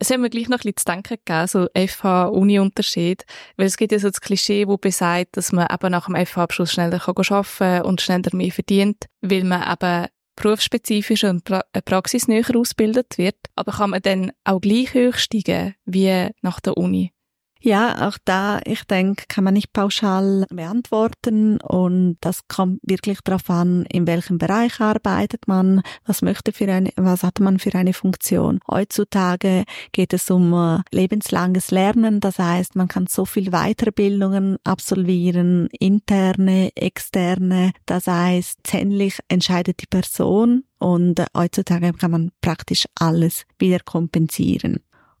es 0.00 0.10
hat 0.10 0.18
mir 0.18 0.30
gleich 0.30 0.48
noch 0.48 0.58
ein 0.58 0.72
bisschen 0.72 0.76
zu 0.76 0.84
denken 0.86 1.18
gegeben, 1.24 1.46
so 1.46 1.66
FH-Uni-Unterschied. 1.76 3.24
Weil 3.56 3.66
es 3.66 3.76
gibt 3.76 3.92
ja 3.92 3.98
so 3.98 4.08
das 4.08 4.20
Klischee, 4.20 4.66
wo 4.66 4.76
besagt, 4.76 5.36
dass 5.36 5.52
man 5.52 5.68
eben 5.72 5.92
nach 5.92 6.06
dem 6.06 6.16
FH-Abschluss 6.16 6.72
schneller 6.72 7.00
arbeiten 7.06 7.46
kann 7.58 7.82
und 7.82 8.00
schneller 8.00 8.34
mehr 8.34 8.52
verdient, 8.52 9.06
weil 9.20 9.44
man 9.44 9.62
eben 9.70 10.08
berufsspezifisch 10.40 11.24
und 11.24 11.44
pra 11.44 11.62
äh, 11.72 11.82
praxisnäher 11.82 12.44
ausgebildet 12.54 13.18
wird. 13.18 13.36
Aber 13.56 13.72
kann 13.72 13.90
man 13.90 14.02
dann 14.02 14.32
auch 14.44 14.60
gleich 14.60 14.94
hoch 14.94 15.14
steigen 15.14 15.74
wie 15.84 16.30
nach 16.42 16.60
der 16.60 16.76
Uni? 16.76 17.12
Ja, 17.60 18.08
auch 18.08 18.18
da, 18.24 18.60
ich 18.64 18.84
denke, 18.84 19.24
kann 19.28 19.42
man 19.42 19.54
nicht 19.54 19.72
pauschal 19.72 20.46
beantworten 20.48 21.60
und 21.60 22.16
das 22.20 22.46
kommt 22.46 22.78
wirklich 22.84 23.20
darauf 23.22 23.50
an, 23.50 23.84
in 23.86 24.06
welchem 24.06 24.38
Bereich 24.38 24.80
arbeitet 24.80 25.48
man, 25.48 25.82
was 26.06 26.22
möchte 26.22 26.52
für 26.52 26.72
eine, 26.72 26.90
was 26.96 27.24
hat 27.24 27.40
man 27.40 27.58
für 27.58 27.74
eine 27.74 27.94
Funktion. 27.94 28.60
Heutzutage 28.70 29.64
geht 29.90 30.12
es 30.12 30.30
um 30.30 30.52
uh, 30.52 30.80
lebenslanges 30.92 31.72
Lernen, 31.72 32.20
das 32.20 32.38
heißt, 32.38 32.76
man 32.76 32.86
kann 32.86 33.08
so 33.08 33.24
viel 33.24 33.50
Weiterbildungen 33.50 34.58
absolvieren, 34.62 35.68
interne, 35.80 36.70
externe, 36.76 37.72
das 37.86 38.06
heißt, 38.06 38.60
zähnlich 38.62 39.18
entscheidet 39.26 39.82
die 39.82 39.86
Person 39.86 40.62
und 40.78 41.18
uh, 41.18 41.24
heutzutage 41.36 41.92
kann 41.92 42.12
man 42.12 42.30
praktisch 42.40 42.86
alles 42.94 43.46
wieder 43.58 43.80
kompensieren. 43.80 44.78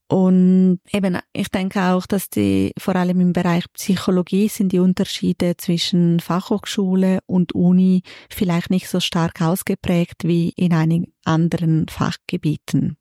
Und 0.08 0.80
eben, 0.90 1.18
ich 1.34 1.48
denke 1.48 1.82
auch, 1.82 2.06
dass 2.06 2.30
die, 2.30 2.72
vor 2.78 2.96
allem 2.96 3.20
im 3.20 3.34
Bereich 3.34 3.70
Psychologie 3.74 4.48
sind 4.48 4.72
die 4.72 4.78
Unterschiede 4.78 5.58
zwischen 5.58 6.18
Fachhochschule 6.20 7.18
und 7.26 7.54
Uni 7.54 8.02
vielleicht 8.30 8.70
nicht 8.70 8.88
so 8.88 9.00
stark 9.00 9.42
ausgeprägt 9.42 10.24
wie 10.24 10.48
in 10.56 10.72
einigen 10.72 11.12
anderen 11.24 11.88
Fachgebieten. 11.88 12.96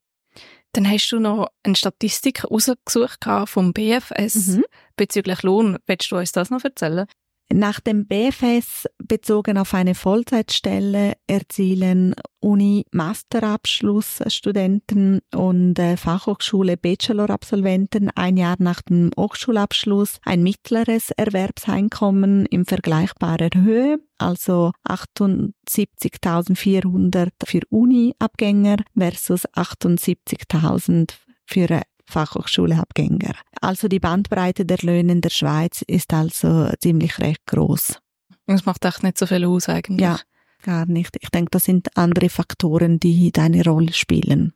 Dann 0.74 0.90
hast 0.90 1.10
du 1.10 1.20
noch 1.20 1.48
eine 1.64 1.78
Statistik 1.78 2.44
rausgesucht 2.44 3.26
vom 3.46 3.72
BFS 3.72 4.48
mhm. 4.48 4.66
bezüglich 4.98 5.44
Lohn. 5.44 5.78
Willst 5.88 6.12
du 6.12 6.18
uns 6.18 6.34
das 6.34 6.50
noch 6.50 6.64
erzählen? 6.64 7.08
Nach 7.54 7.80
dem 7.80 8.08
BFS 8.08 8.88
bezogen 8.98 9.58
auf 9.58 9.74
eine 9.74 9.96
Vollzeitstelle 9.96 11.14
erzielen 11.28 12.14
Uni-Masterabschlussstudenten 12.42 15.22
und 15.34 15.80
äh, 15.80 15.96
Fachhochschule 15.96 16.76
Bachelor-Absolventen 16.76 18.10
ein 18.16 18.36
Jahr 18.36 18.58
nach 18.60 18.82
dem 18.82 19.12
Hochschulabschluss 19.18 20.20
ein 20.26 20.44
mittleres 20.44 21.12
Erwerbseinkommen 21.12 22.46
in 22.48 22.66
vergleichbarer 22.66 23.52
Höhe, 23.56 24.00
also 24.18 24.74
78.400 24.88 27.30
für 27.46 27.62
Uni-Abgänger 27.70 28.80
versus 28.94 29.48
78.000 29.54 31.14
für 31.46 31.82
Fachhochschule-Abgänger. 32.08 33.36
Also 33.62 33.88
die 33.88 34.00
Bandbreite 34.00 34.66
der 34.66 34.78
Löhne 34.82 35.14
in 35.14 35.22
der 35.22 35.30
Schweiz 35.30 35.84
ist 35.86 36.14
also 36.14 36.70
ziemlich 36.80 37.20
recht 37.20 37.46
groß. 37.46 38.00
Das 38.46 38.66
macht 38.66 38.86
echt 38.86 39.04
nicht 39.04 39.18
so 39.18 39.26
viel 39.26 39.46
aus 39.46 39.68
eigentlich. 39.70 40.00
Ja, 40.00 40.20
gar 40.64 40.86
nicht. 40.86 41.18
Ich 41.22 41.30
denke, 41.30 41.52
das 41.52 41.66
sind 41.66 41.96
andere 41.98 42.30
Faktoren, 42.30 43.00
die 43.00 43.32
deine 43.32 43.64
Rolle 43.64 43.94
spielen. 43.94 44.54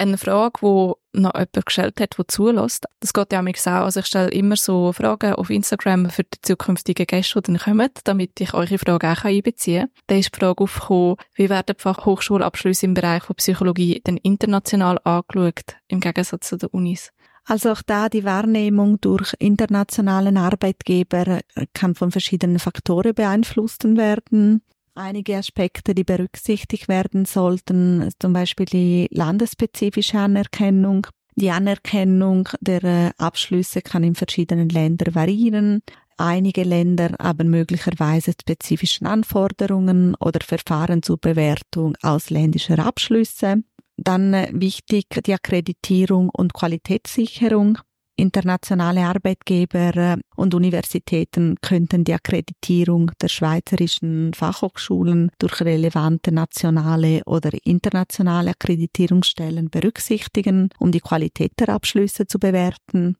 Eine 0.00 0.16
Frage, 0.16 0.60
die 0.62 1.20
noch 1.20 1.34
jemand 1.34 1.66
gestellt 1.66 2.00
hat, 2.00 2.16
der 2.16 2.26
zulässt, 2.26 2.86
das 3.00 3.12
geht 3.12 3.34
ja 3.34 3.42
auch 3.42 3.54
so. 3.54 3.68
Also 3.68 4.00
ich 4.00 4.06
stelle 4.06 4.30
immer 4.30 4.56
so 4.56 4.94
Fragen 4.94 5.34
auf 5.34 5.50
Instagram 5.50 6.08
für 6.08 6.24
die 6.24 6.40
zukünftigen 6.40 7.04
Gäste, 7.04 7.42
die 7.42 7.52
dann 7.52 7.58
kommen, 7.58 7.90
damit 8.04 8.40
ich 8.40 8.54
eure 8.54 8.78
Fragen 8.78 9.12
auch 9.12 9.24
einbeziehen 9.26 9.88
kann. 9.88 9.90
Da 10.06 10.14
ist 10.14 10.34
die 10.34 10.40
Frage 10.40 10.64
aufgekommen, 10.64 11.16
wie 11.34 11.50
werden 11.50 11.76
Fachhochschulabschlüsse 11.76 12.86
im 12.86 12.94
Bereich 12.94 13.24
von 13.24 13.36
Psychologie 13.36 14.00
denn 14.06 14.16
international 14.16 14.98
angeschaut, 15.04 15.76
im 15.88 16.00
Gegensatz 16.00 16.48
zu 16.48 16.56
den 16.56 16.70
Unis? 16.70 17.10
Also 17.44 17.72
auch 17.72 17.82
da 17.82 18.08
die 18.08 18.24
Wahrnehmung 18.24 19.02
durch 19.02 19.34
internationalen 19.38 20.38
Arbeitgeber 20.38 21.40
kann 21.74 21.94
von 21.94 22.10
verschiedenen 22.10 22.58
Faktoren 22.58 23.14
beeinflusst 23.14 23.84
werden 23.84 24.62
einige 25.00 25.36
Aspekte, 25.36 25.94
die 25.94 26.04
berücksichtigt 26.04 26.88
werden 26.88 27.24
sollten, 27.24 28.10
zum 28.18 28.32
Beispiel 28.32 28.66
die 28.66 29.08
landesspezifische 29.10 30.18
Anerkennung. 30.18 31.06
Die 31.36 31.50
Anerkennung 31.50 32.48
der 32.60 32.84
äh, 32.84 33.10
Abschlüsse 33.18 33.80
kann 33.80 34.04
in 34.04 34.14
verschiedenen 34.14 34.68
Ländern 34.68 35.14
variieren. 35.14 35.82
Einige 36.18 36.64
Länder 36.64 37.14
haben 37.18 37.48
möglicherweise 37.48 38.32
spezifischen 38.38 39.06
Anforderungen 39.06 40.14
oder 40.16 40.40
Verfahren 40.44 41.02
zur 41.02 41.16
Bewertung 41.16 41.96
ausländischer 42.02 42.78
Abschlüsse. 42.78 43.62
Dann 43.96 44.34
äh, 44.34 44.50
wichtig 44.52 45.06
die 45.24 45.32
Akkreditierung 45.34 46.28
und 46.28 46.52
Qualitätssicherung. 46.52 47.78
Internationale 48.20 49.06
Arbeitgeber 49.06 49.96
äh, 49.96 50.16
und 50.36 50.54
Universitäten 50.54 51.56
könnten 51.60 52.04
die 52.04 52.14
Akkreditierung 52.14 53.10
der 53.20 53.28
schweizerischen 53.28 54.34
Fachhochschulen 54.34 55.30
durch 55.38 55.60
relevante 55.62 56.32
nationale 56.32 57.22
oder 57.24 57.50
internationale 57.64 58.50
Akkreditierungsstellen 58.50 59.70
berücksichtigen, 59.70 60.68
um 60.78 60.92
die 60.92 61.00
Qualität 61.00 61.52
der 61.58 61.70
Abschlüsse 61.70 62.26
zu 62.26 62.38
bewerten. 62.38 63.16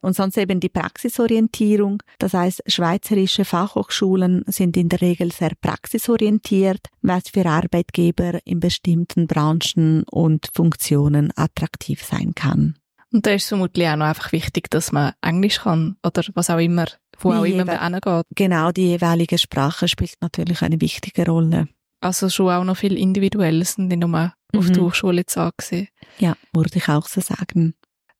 Und 0.00 0.16
sonst 0.16 0.36
eben 0.36 0.58
die 0.58 0.68
Praxisorientierung. 0.68 2.02
Das 2.18 2.34
heißt, 2.34 2.64
schweizerische 2.66 3.44
Fachhochschulen 3.44 4.42
sind 4.48 4.76
in 4.76 4.88
der 4.88 5.00
Regel 5.00 5.30
sehr 5.30 5.52
praxisorientiert, 5.60 6.88
was 7.02 7.28
für 7.32 7.46
Arbeitgeber 7.46 8.40
in 8.44 8.58
bestimmten 8.58 9.28
Branchen 9.28 10.02
und 10.10 10.48
Funktionen 10.52 11.32
attraktiv 11.36 12.02
sein 12.02 12.34
kann. 12.34 12.74
Und 13.12 13.26
da 13.26 13.32
ist 13.32 13.42
es 13.42 13.48
vermutlich 13.48 13.88
auch 13.88 13.96
noch 13.96 14.06
einfach 14.06 14.32
wichtig, 14.32 14.70
dass 14.70 14.90
man 14.90 15.12
Englisch 15.20 15.60
kann 15.60 15.96
oder 16.04 16.22
was 16.34 16.50
auch 16.50 16.58
immer, 16.58 16.86
wo 17.18 17.32
auch 17.32 17.44
immer 17.44 17.64
man 17.64 17.94
hingeht. 17.94 18.26
Genau, 18.34 18.72
die 18.72 18.88
jeweilige 18.88 19.38
Sprache 19.38 19.86
spielt 19.86 20.16
natürlich 20.20 20.62
eine 20.62 20.80
wichtige 20.80 21.26
Rolle. 21.26 21.68
Also 22.00 22.28
schon 22.30 22.50
auch 22.50 22.64
noch 22.64 22.76
viel 22.76 22.96
Individuelles 22.96 23.78
und 23.78 23.88
nicht 23.88 24.00
nur 24.00 24.08
mhm. 24.08 24.32
auf 24.56 24.70
die 24.70 24.80
Hochschule 24.80 25.18
jetzt 25.18 25.36
angesehen. 25.36 25.88
Ja, 26.18 26.36
würde 26.52 26.70
ich 26.74 26.88
auch 26.88 27.06
so 27.06 27.20
sagen. 27.20 27.74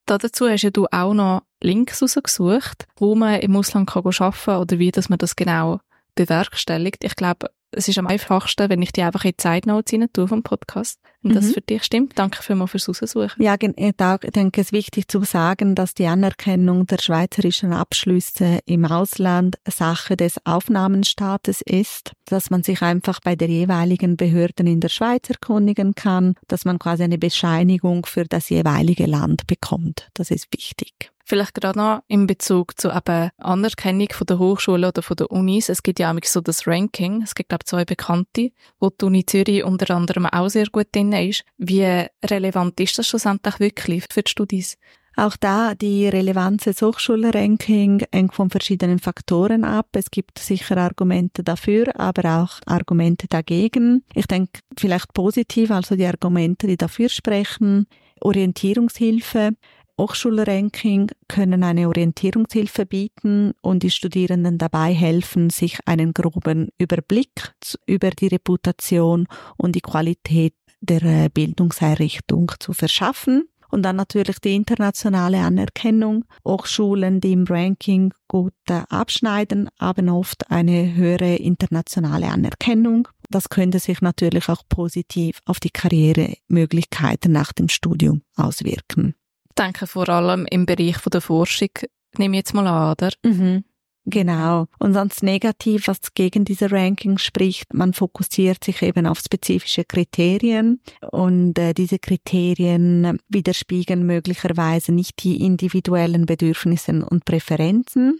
Da 0.06 0.18
dazu 0.18 0.48
hast 0.48 0.62
ja 0.62 0.70
du 0.70 0.86
auch 0.90 1.14
noch 1.14 1.42
Links 1.62 2.02
rausgesucht, 2.02 2.86
wo 2.96 3.14
man 3.14 3.40
im 3.40 3.56
Ausland 3.56 3.88
kann 3.88 4.04
arbeiten 4.04 4.36
kann 4.44 4.60
oder 4.60 4.78
wie 4.78 4.90
dass 4.90 5.08
man 5.08 5.18
das 5.18 5.36
genau 5.36 5.80
bewerkstelligt. 6.14 7.04
Ich 7.04 7.16
glaube, 7.16 7.50
es 7.72 7.88
ist 7.88 7.98
am 7.98 8.06
einfachsten, 8.06 8.68
wenn 8.68 8.82
ich 8.82 8.92
die 8.92 9.02
einfach 9.02 9.24
in 9.24 9.32
Zeitnotes 9.36 9.92
rein 9.92 10.08
tue 10.12 10.28
vom 10.28 10.42
Podcast. 10.42 11.00
Wenn 11.22 11.34
das 11.34 11.46
mhm. 11.46 11.52
für 11.52 11.60
dich 11.60 11.84
stimmt, 11.84 12.18
danke 12.18 12.42
vielmals 12.42 12.72
fürs 12.72 12.88
Raussuchen. 12.88 13.42
Ja, 13.42 13.54
ich 13.54 14.30
denke, 14.30 14.60
es 14.60 14.66
ist 14.68 14.72
wichtig 14.72 15.06
zu 15.06 15.22
sagen, 15.22 15.76
dass 15.76 15.94
die 15.94 16.06
Anerkennung 16.06 16.86
der 16.86 16.98
schweizerischen 17.00 17.72
Abschlüsse 17.72 18.58
im 18.66 18.84
Ausland 18.84 19.56
Sache 19.68 20.16
des 20.16 20.44
Aufnahmenstaates 20.44 21.60
ist, 21.60 22.12
dass 22.24 22.50
man 22.50 22.64
sich 22.64 22.82
einfach 22.82 23.20
bei 23.20 23.36
der 23.36 23.48
jeweiligen 23.48 24.16
Behörden 24.16 24.66
in 24.66 24.80
der 24.80 24.88
Schweiz 24.88 25.30
erkundigen 25.30 25.94
kann, 25.94 26.34
dass 26.48 26.64
man 26.64 26.80
quasi 26.80 27.04
eine 27.04 27.18
Bescheinigung 27.18 28.04
für 28.04 28.24
das 28.24 28.48
jeweilige 28.48 29.06
Land 29.06 29.46
bekommt. 29.46 30.08
Das 30.14 30.32
ist 30.32 30.48
wichtig. 30.52 31.11
Vielleicht 31.24 31.54
gerade 31.54 31.78
noch 31.78 32.02
in 32.08 32.26
Bezug 32.26 32.80
zu 32.80 32.90
eben 32.90 33.30
Anerkennung 33.38 34.08
von 34.12 34.26
der 34.26 34.38
Hochschule 34.38 34.88
oder 34.88 35.02
von 35.02 35.16
der 35.16 35.30
Unis. 35.30 35.68
Es 35.68 35.82
gibt 35.82 35.98
ja 35.98 36.12
auch 36.12 36.18
so 36.24 36.40
das 36.40 36.66
Ranking. 36.66 37.22
Es 37.22 37.34
gibt, 37.34 37.48
glaube 37.48 37.62
ich, 37.62 37.68
zwei 37.68 37.84
Bekannte, 37.84 38.50
wo 38.80 38.90
die 38.90 39.04
Uni 39.04 39.24
Zürich 39.24 39.64
unter 39.64 39.94
anderem 39.94 40.26
auch 40.26 40.48
sehr 40.48 40.66
gut 40.66 40.88
drin 40.92 41.12
ist. 41.12 41.44
Wie 41.58 42.06
relevant 42.24 42.78
ist 42.80 42.98
das 42.98 43.06
schlussendlich 43.06 43.60
wirklich 43.60 44.04
für 44.10 44.22
die 44.22 44.30
Studis? 44.30 44.76
Auch 45.14 45.36
da 45.36 45.74
die 45.74 46.08
Relevanz 46.08 46.64
des 46.64 46.80
Hochschulranking 46.80 48.04
hängt 48.12 48.34
von 48.34 48.48
verschiedenen 48.48 48.98
Faktoren 48.98 49.64
ab. 49.64 49.88
Es 49.92 50.10
gibt 50.10 50.38
sicher 50.38 50.78
Argumente 50.78 51.44
dafür, 51.44 52.00
aber 52.00 52.42
auch 52.42 52.60
Argumente 52.64 53.26
dagegen. 53.28 54.04
Ich 54.14 54.26
denke 54.26 54.60
vielleicht 54.78 55.12
positiv, 55.12 55.70
also 55.70 55.96
die 55.96 56.06
Argumente, 56.06 56.66
die 56.66 56.78
dafür 56.78 57.10
sprechen. 57.10 57.86
Orientierungshilfe. 58.20 59.50
Hochschulranking 59.98 61.10
können 61.28 61.62
eine 61.62 61.86
Orientierungshilfe 61.88 62.86
bieten 62.86 63.52
und 63.60 63.82
die 63.82 63.90
Studierenden 63.90 64.58
dabei 64.58 64.92
helfen, 64.92 65.50
sich 65.50 65.78
einen 65.86 66.14
groben 66.14 66.70
Überblick 66.78 67.54
über 67.86 68.10
die 68.10 68.28
Reputation 68.28 69.28
und 69.56 69.76
die 69.76 69.80
Qualität 69.80 70.54
der 70.80 71.02
äh, 71.02 71.28
Bildungseinrichtung 71.28 72.52
zu 72.58 72.72
verschaffen. 72.72 73.44
Und 73.70 73.84
dann 73.84 73.96
natürlich 73.96 74.38
die 74.38 74.54
internationale 74.54 75.38
Anerkennung. 75.38 76.26
Auch 76.44 76.66
Schulen, 76.66 77.22
die 77.22 77.32
im 77.32 77.44
Ranking 77.44 78.12
gut 78.28 78.52
äh, 78.68 78.82
abschneiden, 78.90 79.70
haben 79.80 80.10
oft 80.10 80.50
eine 80.50 80.94
höhere 80.94 81.36
internationale 81.36 82.28
Anerkennung. 82.28 83.08
Das 83.30 83.48
könnte 83.48 83.78
sich 83.78 84.02
natürlich 84.02 84.50
auch 84.50 84.62
positiv 84.68 85.40
auf 85.46 85.58
die 85.58 85.70
Karrieremöglichkeiten 85.70 87.32
nach 87.32 87.54
dem 87.54 87.70
Studium 87.70 88.20
auswirken. 88.36 89.14
Denke 89.58 89.86
vor 89.86 90.08
allem 90.08 90.46
im 90.50 90.66
Bereich 90.66 90.98
der 91.12 91.20
Forschung, 91.20 91.70
nehme 92.18 92.36
ich 92.36 92.40
jetzt 92.40 92.54
mal 92.54 92.66
an, 92.66 92.92
oder? 92.92 93.10
Mhm. 93.24 93.64
Genau. 94.04 94.66
Und 94.80 94.94
sonst 94.94 95.22
negativ, 95.22 95.86
was 95.86 96.14
gegen 96.14 96.44
diese 96.44 96.72
Ranking 96.72 97.18
spricht, 97.18 97.72
man 97.72 97.92
fokussiert 97.92 98.64
sich 98.64 98.82
eben 98.82 99.06
auf 99.06 99.20
spezifische 99.20 99.84
Kriterien 99.84 100.80
und 101.12 101.56
äh, 101.56 101.72
diese 101.72 102.00
Kriterien 102.00 103.18
widerspiegeln 103.28 104.04
möglicherweise 104.04 104.92
nicht 104.92 105.22
die 105.22 105.44
individuellen 105.44 106.26
Bedürfnisse 106.26 107.06
und 107.08 107.24
Präferenzen. 107.24 108.18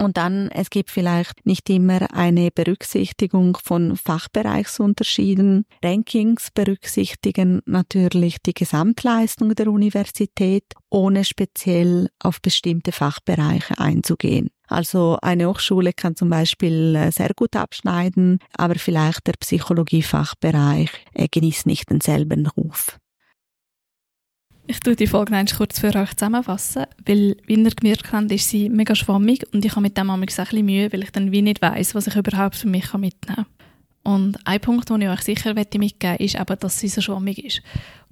Und 0.00 0.16
dann, 0.16 0.48
es 0.48 0.70
gibt 0.70 0.90
vielleicht 0.90 1.44
nicht 1.44 1.68
immer 1.68 2.14
eine 2.14 2.50
Berücksichtigung 2.50 3.58
von 3.62 3.98
Fachbereichsunterschieden. 3.98 5.66
Rankings 5.84 6.48
berücksichtigen 6.54 7.60
natürlich 7.66 8.38
die 8.40 8.54
Gesamtleistung 8.54 9.54
der 9.54 9.68
Universität, 9.68 10.64
ohne 10.88 11.22
speziell 11.24 12.08
auf 12.18 12.40
bestimmte 12.40 12.92
Fachbereiche 12.92 13.78
einzugehen. 13.78 14.48
Also 14.68 15.18
eine 15.20 15.46
Hochschule 15.48 15.92
kann 15.92 16.16
zum 16.16 16.30
Beispiel 16.30 16.94
äh, 16.96 17.12
sehr 17.12 17.34
gut 17.36 17.54
abschneiden, 17.54 18.38
aber 18.56 18.76
vielleicht 18.76 19.26
der 19.26 19.34
Psychologiefachbereich 19.38 20.90
genießt 21.30 21.66
nicht 21.66 21.90
denselben 21.90 22.46
Ruf. 22.46 22.98
Ich 24.70 24.78
tue 24.78 24.94
die 24.94 25.08
Folge 25.08 25.32
noch 25.32 25.56
kurz 25.56 25.80
für 25.80 25.92
euch 25.96 26.14
zusammenfassen, 26.14 26.84
weil, 27.04 27.36
wie 27.44 27.60
ihr 27.60 27.70
gemerkt 27.70 28.12
habt, 28.12 28.30
ist 28.30 28.48
sie 28.48 28.68
mega 28.68 28.94
schwammig 28.94 29.44
und 29.52 29.64
ich 29.64 29.72
habe 29.72 29.80
mit 29.80 29.98
dem 29.98 30.06
manchmal 30.06 30.22
ein 30.22 30.26
bisschen 30.26 30.64
Mühe, 30.64 30.92
weil 30.92 31.02
ich 31.02 31.10
dann 31.10 31.32
wie 31.32 31.42
nicht 31.42 31.60
weiss, 31.60 31.96
was 31.96 32.06
ich 32.06 32.14
überhaupt 32.14 32.54
für 32.54 32.68
mich 32.68 32.84
mitnehmen 32.92 33.16
kann. 33.24 33.46
Und 34.04 34.38
ein 34.46 34.60
Punkt, 34.60 34.88
den 34.88 35.00
ich 35.00 35.08
euch 35.08 35.22
sicher 35.22 35.54
mitgeben 35.54 35.80
möchte, 35.84 36.22
ist 36.22 36.36
eben, 36.36 36.58
dass 36.60 36.78
sie 36.78 36.86
so 36.86 37.00
schwammig 37.00 37.44
ist. 37.44 37.62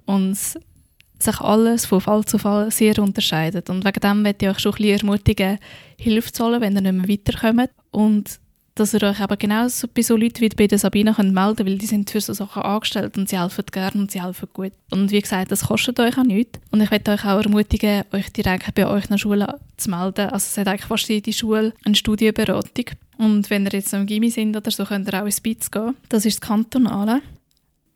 Und 0.05 0.35
sich 0.35 1.39
alles 1.39 1.85
von 1.85 2.01
Fall 2.01 2.25
zu 2.25 2.37
Fall 2.37 2.69
sehr 2.71 2.99
unterscheidet. 2.99 3.69
Und 3.69 3.85
wegen 3.85 4.01
dem 4.01 4.21
möchte 4.21 4.45
ich 4.45 4.51
euch 4.51 4.59
schon 4.59 4.73
ein 4.73 4.81
bisschen 4.81 5.07
ermutigen, 5.07 5.59
Hilfe 5.97 6.33
zu 6.33 6.43
holen, 6.43 6.59
wenn 6.59 6.75
ihr 6.75 6.81
nicht 6.81 7.07
mehr 7.07 7.07
weiterkommt. 7.07 7.69
Und 7.91 8.37
dass 8.79 8.93
ihr 8.93 9.03
euch 9.03 9.19
eben 9.19 9.37
genau 9.37 9.67
so 9.67 9.87
bei 9.93 10.01
so 10.01 10.15
Leuten 10.15 10.41
wie 10.41 10.49
bei 10.49 10.67
der 10.67 10.77
Sabina 10.77 11.13
könnt 11.13 11.33
melden 11.33 11.65
weil 11.65 11.77
die 11.77 11.85
sind 11.85 12.09
für 12.09 12.21
so 12.21 12.33
Sachen 12.33 12.63
angestellt 12.63 13.17
und 13.17 13.29
sie 13.29 13.39
helfen 13.39 13.65
gerne 13.71 14.01
und 14.01 14.11
sie 14.11 14.23
helfen 14.23 14.47
gut. 14.53 14.71
Und 14.91 15.11
wie 15.11 15.21
gesagt, 15.21 15.51
das 15.51 15.65
kostet 15.65 15.99
euch 15.99 16.17
auch 16.17 16.23
nichts. 16.23 16.59
Und 16.71 16.81
ich 16.81 16.89
möchte 16.89 17.11
euch 17.11 17.25
auch 17.25 17.43
ermutigen, 17.43 18.03
euch 18.11 18.31
direkt 18.31 18.73
bei 18.75 18.87
euch 18.87 19.03
in 19.03 19.09
der 19.11 19.17
Schule 19.17 19.59
zu 19.77 19.89
melden. 19.89 20.29
Also 20.29 20.45
es 20.49 20.57
hat 20.57 20.67
eigentlich 20.67 20.85
fast 20.85 21.09
jede 21.09 21.33
Schule 21.33 21.73
eine 21.83 21.95
Studienberatung. 21.95 22.85
Und 23.17 23.49
wenn 23.49 23.65
ihr 23.65 23.73
jetzt 23.73 23.93
am 23.93 24.05
Gimmi 24.05 24.29
sind 24.29 24.55
oder 24.55 24.71
so, 24.71 24.85
könnt 24.85 25.07
ihr 25.09 25.21
auch 25.21 25.25
ins 25.25 25.37
Spitz 25.37 25.69
gehen. 25.69 25.95
Das 26.07 26.25
ist 26.25 26.41
das 26.41 26.47
Kantonale. 26.47 27.21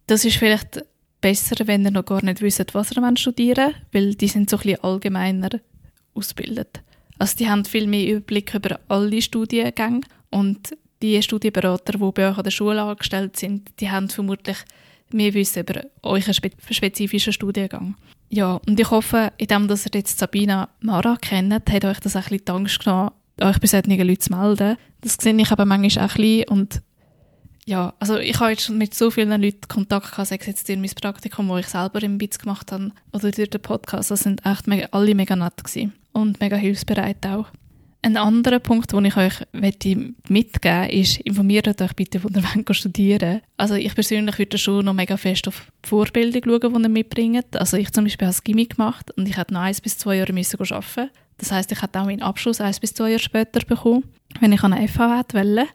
Das 0.07 0.25
ist 0.25 0.35
vielleicht 0.35 0.83
besser, 1.21 1.55
wenn 1.65 1.85
ihr 1.85 1.91
noch 1.91 2.05
gar 2.05 2.23
nicht 2.23 2.41
wisst, 2.41 2.73
was 2.73 2.91
ihr 2.91 3.17
studieren 3.17 3.73
wollt, 3.73 3.75
weil 3.93 4.15
die 4.15 4.27
sind 4.27 4.49
so 4.49 4.57
ein 4.57 4.63
bisschen 4.63 4.83
allgemeiner 4.83 5.49
ausgebildet. 6.13 6.81
Also 7.19 7.37
die 7.37 7.49
haben 7.49 7.63
viel 7.63 7.87
mehr 7.87 8.07
Überblick 8.09 8.53
über 8.53 8.79
alle 8.89 9.21
Studiengänge 9.21 10.01
und 10.33 10.75
die 11.01 11.21
Studienberater, 11.21 11.93
die 11.93 12.11
bei 12.11 12.29
euch 12.29 12.37
an 12.37 12.43
der 12.43 12.51
Schule 12.51 12.81
angestellt 12.81 13.37
sind, 13.37 13.69
die 13.79 13.91
haben 13.91 14.09
vermutlich 14.09 14.57
mehr 15.11 15.33
Wissen 15.33 15.61
über 15.61 15.81
euren 16.01 16.33
spezifischen 16.33 17.33
Studiengang. 17.33 17.95
Ja, 18.29 18.59
und 18.67 18.79
ich 18.79 18.89
hoffe, 18.89 19.31
indem 19.37 19.69
ihr 19.69 19.77
jetzt 19.93 20.17
Sabina 20.17 20.69
Mara 20.79 21.17
kennt, 21.21 21.53
hat 21.53 21.85
euch 21.85 21.99
das 21.99 22.15
ein 22.15 22.23
bisschen 22.23 22.45
die 22.45 22.51
Angst 22.51 22.83
genommen, 22.83 23.11
euch 23.39 23.59
bei 23.59 23.67
solchen 23.67 23.91
Leuten 23.91 24.19
zu 24.19 24.35
melden. 24.35 24.77
Das 25.01 25.17
sehe 25.19 25.35
ich 25.35 25.51
aber 25.51 25.65
manchmal 25.65 26.05
auch 26.05 26.15
ein 26.15 26.21
bisschen 26.21 26.47
und 26.49 26.81
ja, 27.65 27.93
also 27.99 28.17
ich 28.17 28.39
habe 28.39 28.51
jetzt 28.51 28.63
schon 28.63 28.77
mit 28.77 28.93
so 28.93 29.09
vielen 29.09 29.41
Leuten 29.41 29.67
Kontakt 29.69 30.11
gehabt, 30.11 30.27
sei 30.27 30.37
es 30.37 30.47
jetzt 30.47 30.67
durch 30.67 30.79
mein 30.79 30.89
Praktikum, 30.89 31.47
wo 31.47 31.57
ich 31.57 31.67
selber 31.67 32.01
im 32.03 32.17
BITS 32.17 32.39
gemacht 32.39 32.71
habe, 32.71 32.91
oder 33.13 33.31
durch 33.31 33.49
den 33.49 33.61
Podcast. 33.61 34.11
Das 34.11 34.21
sind 34.21 34.45
echt 34.45 34.67
mega, 34.67 34.87
alle 34.91 35.15
mega 35.15 35.35
nett 35.35 35.63
gewesen 35.63 35.93
und 36.11 36.41
mega 36.41 36.57
hilfsbereit 36.57 37.25
auch. 37.25 37.47
Ein 38.05 38.17
anderer 38.17 38.59
Punkt, 38.59 38.91
den 38.91 39.05
ich 39.05 39.15
euch 39.15 39.33
mitgeben 39.53 40.17
möchte, 40.27 40.69
ist, 40.91 41.21
informiert 41.21 41.81
euch 41.81 41.93
bitte, 41.93 42.21
wo 42.21 42.27
ihr 42.27 42.73
studieren 42.73 43.39
Also 43.55 43.75
ich 43.75 43.95
persönlich 43.95 44.37
würde 44.37 44.57
schon 44.57 44.83
noch 44.83 44.93
mega 44.93 45.15
fest 45.15 45.47
auf 45.47 45.65
die 45.85 45.87
Vorbildung 45.87 46.43
schauen, 46.43 46.73
die 46.73 46.83
ihr 46.83 46.89
mitbringt. 46.89 47.55
Also 47.55 47.77
ich 47.77 47.93
zum 47.93 48.03
Beispiel 48.03 48.27
habe 48.27 48.35
das 48.35 48.43
Gimmick 48.43 48.75
gemacht 48.75 49.09
und 49.15 49.29
ich 49.29 49.37
hätte 49.37 49.53
noch 49.53 49.61
eins 49.61 49.79
bis 49.79 49.97
zwei 49.97 50.17
Jahre 50.17 50.33
müssen 50.33 50.59
arbeiten 50.59 51.11
Das 51.37 51.53
heisst, 51.53 51.71
ich 51.71 51.81
hätte 51.81 52.01
auch 52.01 52.05
meinen 52.05 52.21
Abschluss 52.21 52.59
eins 52.59 52.81
bis 52.81 52.93
zwei 52.93 53.11
Jahre 53.11 53.23
später 53.23 53.61
bekommen, 53.65 54.03
wenn 54.41 54.51
ich 54.51 54.63
an 54.63 54.73
eine 54.73 54.85
FH 54.85 55.19
hätte. 55.19 55.67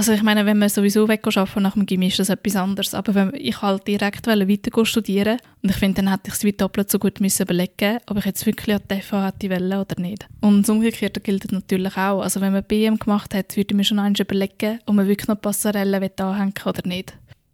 Also 0.00 0.12
ich 0.12 0.22
meine, 0.22 0.46
wenn 0.46 0.58
man 0.58 0.70
sowieso 0.70 1.08
wegarbeiten 1.08 1.62
nach 1.62 1.74
dem 1.74 1.84
Gimmi, 1.84 2.06
ist 2.06 2.18
das 2.18 2.30
etwas 2.30 2.56
anderes. 2.56 2.94
Aber 2.94 3.14
wenn 3.14 3.34
ich 3.34 3.60
halt 3.60 3.86
direkt 3.86 4.26
weiter 4.26 4.86
studieren 4.86 5.36
und 5.62 5.68
ich 5.68 5.76
finde, 5.76 6.00
dann 6.00 6.10
hätte 6.10 6.28
ich 6.28 6.32
es 6.32 6.42
wie 6.42 6.54
doppelt 6.54 6.90
so 6.90 6.98
gut 6.98 7.20
müssen 7.20 7.42
überlegen, 7.42 7.98
ob 8.06 8.16
ich 8.16 8.24
jetzt 8.24 8.46
wirklich 8.46 8.76
an 8.76 8.82
die 8.90 9.02
FH 9.02 9.26
hätte 9.26 9.50
wollen 9.50 9.78
oder 9.78 10.00
nicht. 10.00 10.26
Und 10.40 10.62
das 10.62 10.70
Umgekehrte 10.70 11.20
gilt 11.20 11.52
natürlich 11.52 11.98
auch. 11.98 12.22
Also 12.22 12.40
wenn 12.40 12.54
man 12.54 12.64
BM 12.64 12.98
gemacht 12.98 13.34
hat, 13.34 13.54
würde 13.58 13.72
ich 13.72 13.76
mir 13.76 13.84
schon 13.84 13.98
eins 13.98 14.18
überlegen, 14.18 14.78
ob 14.86 14.94
man 14.94 15.06
wirklich 15.06 15.28
noch 15.28 15.38
Passarellen 15.38 16.02
anhängen 16.16 16.54
oder 16.64 16.88
nicht. 16.88 17.12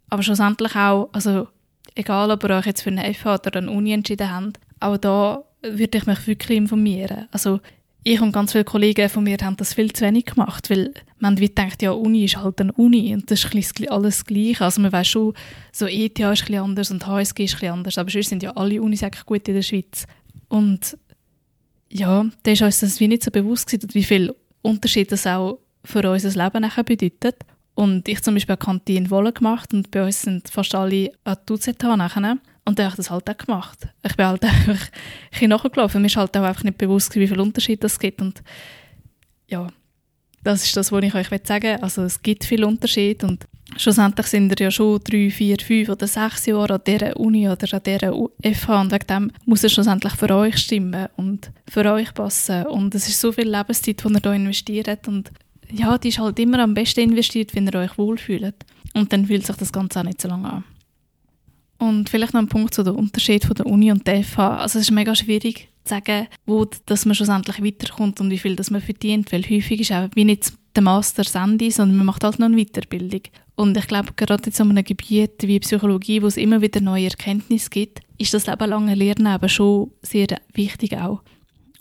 Aber 0.09 0.23
schlussendlich 0.23 0.73
auch, 0.73 1.09
also 1.11 1.49
egal 1.95 2.31
ob 2.31 2.45
ihr 2.45 2.51
euch 2.51 2.65
jetzt 2.65 2.81
für 2.81 2.91
eine 2.91 3.13
FH 3.13 3.41
oder 3.45 3.57
eine 3.57 3.71
Uni 3.71 3.91
entschieden 3.91 4.31
habt, 4.31 4.57
auch 4.79 4.95
da 4.95 5.43
würde 5.63 5.97
ich 5.97 6.05
mich 6.05 6.27
wirklich 6.27 6.57
informieren. 6.57 7.27
Also 7.29 7.59
ich 8.03 8.21
und 8.21 8.31
ganz 8.31 8.53
viele 8.53 8.63
Kollegen 8.63 9.09
von 9.09 9.23
mir 9.23 9.37
haben 9.41 9.57
das 9.57 9.73
viel 9.73 9.91
zu 9.91 10.05
wenig 10.05 10.25
gemacht, 10.25 10.69
weil 10.69 10.93
man 11.19 11.35
denkt, 11.35 11.81
ja, 11.81 11.91
Uni 11.91 12.25
ist 12.25 12.37
halt 12.37 12.61
eine 12.61 12.71
Uni 12.73 13.13
und 13.13 13.29
das 13.29 13.43
ist 13.43 13.91
alles 13.91 14.23
gleich. 14.23 14.61
Also 14.61 14.81
man 14.81 14.91
weiß 14.91 15.07
schon, 15.07 15.33
so 15.73 15.87
ETH 15.87 16.19
ist 16.19 16.49
ein 16.49 16.55
anders 16.55 16.91
und 16.91 17.05
HSG 17.05 17.43
ist 17.43 17.53
ein 17.53 17.59
bisschen 17.59 17.73
anders, 17.73 17.97
aber 17.97 18.09
sonst 18.09 18.29
sind 18.29 18.43
ja 18.43 18.51
alle 18.51 18.81
Unis 18.81 19.03
eigentlich 19.03 19.25
gut 19.25 19.47
in 19.47 19.55
der 19.55 19.61
Schweiz. 19.61 20.05
Und 20.47 20.97
ja, 21.89 22.25
da 22.43 22.51
ist 22.51 22.61
uns 22.61 22.79
das 22.79 22.99
wie 22.99 23.07
nicht 23.07 23.23
so 23.23 23.31
bewusst 23.31 23.69
gewesen, 23.69 23.89
wie 23.93 24.03
viel 24.03 24.35
Unterschied 24.61 25.11
das 25.11 25.27
auch 25.27 25.59
für 25.83 26.09
unser 26.09 26.43
Leben 26.43 26.61
nachher 26.61 26.83
bedeutet. 26.83 27.35
Und 27.75 28.07
ich 28.07 28.21
zum 28.23 28.33
Beispiel 28.33 28.55
eine 28.55 28.65
Kantine 28.65 29.09
Wolle 29.09 29.31
gemacht 29.31 29.73
und 29.73 29.91
bei 29.91 30.03
uns 30.03 30.21
sind 30.21 30.49
fast 30.49 30.73
alle 30.73 31.11
an 31.23 31.37
die 31.47 31.53
UZH 31.53 31.95
nachher. 31.95 32.37
Und 32.67 32.77
dann 32.77 32.87
habe 32.87 32.95
ich 32.95 32.97
das 32.97 33.09
halt 33.09 33.29
auch 33.29 33.37
gemacht. 33.37 33.87
Ich 34.03 34.17
bin 34.17 34.25
halt 34.25 34.43
einfach 34.43 34.67
ein 34.67 35.29
bisschen 35.31 35.49
nachgelaufen. 35.49 36.01
Mir 36.01 36.07
ist 36.07 36.17
halt 36.17 36.35
auch 36.35 36.43
einfach 36.43 36.65
nicht 36.65 36.77
bewusst, 36.77 37.15
wie 37.15 37.25
viel 37.25 37.39
Unterschied 37.39 37.81
es 37.85 37.97
gibt. 37.97 38.21
Und 38.21 38.43
ja, 39.47 39.67
das 40.43 40.65
ist 40.65 40.75
das, 40.75 40.91
was 40.91 41.01
ich 41.01 41.15
euch 41.15 41.29
sagen 41.45 41.63
will. 41.63 41.77
Also 41.81 42.03
es 42.03 42.21
gibt 42.21 42.43
viel 42.43 42.65
Unterschied 42.65 43.23
und 43.23 43.47
schlussendlich 43.77 44.27
sind 44.27 44.49
wir 44.49 44.65
ja 44.65 44.69
schon 44.69 44.99
drei, 45.01 45.31
vier, 45.31 45.55
fünf 45.65 45.87
oder 45.87 46.07
sechs 46.07 46.45
Jahre 46.45 46.73
an 46.73 46.81
dieser 46.85 47.15
Uni 47.15 47.47
oder 47.47 47.73
an 47.73 47.81
dieser 47.85 48.11
FH 48.53 48.81
und 48.81 48.91
wegen 48.91 49.07
dem 49.07 49.31
muss 49.45 49.63
es 49.63 49.71
schlussendlich 49.71 50.13
für 50.15 50.29
euch 50.35 50.57
stimmen 50.57 51.07
und 51.15 51.51
für 51.69 51.89
euch 51.89 52.13
passen. 52.13 52.65
Und 52.65 52.93
es 52.95 53.07
ist 53.07 53.21
so 53.21 53.31
viel 53.31 53.49
Lebenszeit, 53.49 54.03
die 54.03 54.13
ihr 54.13 54.19
hier 54.21 54.33
investiert 54.33 55.07
und 55.07 55.31
ja, 55.71 55.97
die 55.97 56.09
ist 56.09 56.19
halt 56.19 56.37
immer 56.39 56.59
am 56.59 56.73
besten 56.73 56.99
investiert, 56.99 57.55
wenn 57.55 57.67
ihr 57.67 57.75
euch 57.75 57.97
wohlfühlt. 57.97 58.55
Und 58.93 59.13
dann 59.13 59.25
fühlt 59.25 59.45
sich 59.45 59.55
das 59.55 59.71
Ganze 59.71 60.01
auch 60.01 60.03
nicht 60.03 60.21
so 60.21 60.27
lange 60.27 60.51
an. 60.51 60.63
Und 61.79 62.09
vielleicht 62.09 62.33
noch 62.33 62.41
ein 62.41 62.47
Punkt 62.47 62.73
zu 62.73 62.83
dem 62.83 62.95
Unterschied 62.95 63.45
von 63.45 63.55
der 63.55 63.67
Uni 63.67 63.91
und 63.91 64.07
der 64.07 64.23
FH. 64.23 64.57
Also 64.57 64.79
es 64.79 64.85
ist 64.85 64.91
mega 64.91 65.13
schwierig 65.15 65.69
zu 65.83 65.95
sagen, 65.95 66.27
wo 66.45 66.65
dass 66.85 67.05
man 67.05 67.15
schlussendlich 67.15 67.63
weiterkommt 67.63 68.19
und 68.19 68.29
wie 68.31 68.39
viel 68.39 68.55
das 68.55 68.71
man 68.71 68.81
verdient, 68.81 69.31
weil 69.31 69.43
häufig 69.43 69.81
ist 69.81 69.91
auch 69.91 70.09
wie 70.15 70.25
nicht 70.25 70.53
der 70.75 70.83
Master 70.83 71.23
das 71.23 71.33
sondern 71.33 71.97
man 71.97 72.05
macht 72.05 72.23
halt 72.23 72.39
noch 72.39 72.47
eine 72.47 72.63
Weiterbildung. 72.63 73.21
Und 73.55 73.75
ich 73.75 73.87
glaube, 73.87 74.13
gerade 74.15 74.43
in 74.45 74.51
so 74.51 74.63
einem 74.63 74.83
Gebiet 74.83 75.41
wie 75.41 75.59
Psychologie, 75.59 76.21
wo 76.21 76.27
es 76.27 76.37
immer 76.37 76.61
wieder 76.61 76.79
neue 76.79 77.05
Erkenntnisse 77.05 77.69
gibt, 77.69 78.01
ist 78.19 78.33
das 78.33 78.45
lebenlange 78.45 78.93
Lernen 78.93 79.27
aber 79.27 79.49
schon 79.49 79.91
sehr 80.03 80.27
wichtig 80.53 80.95
auch. 80.97 81.21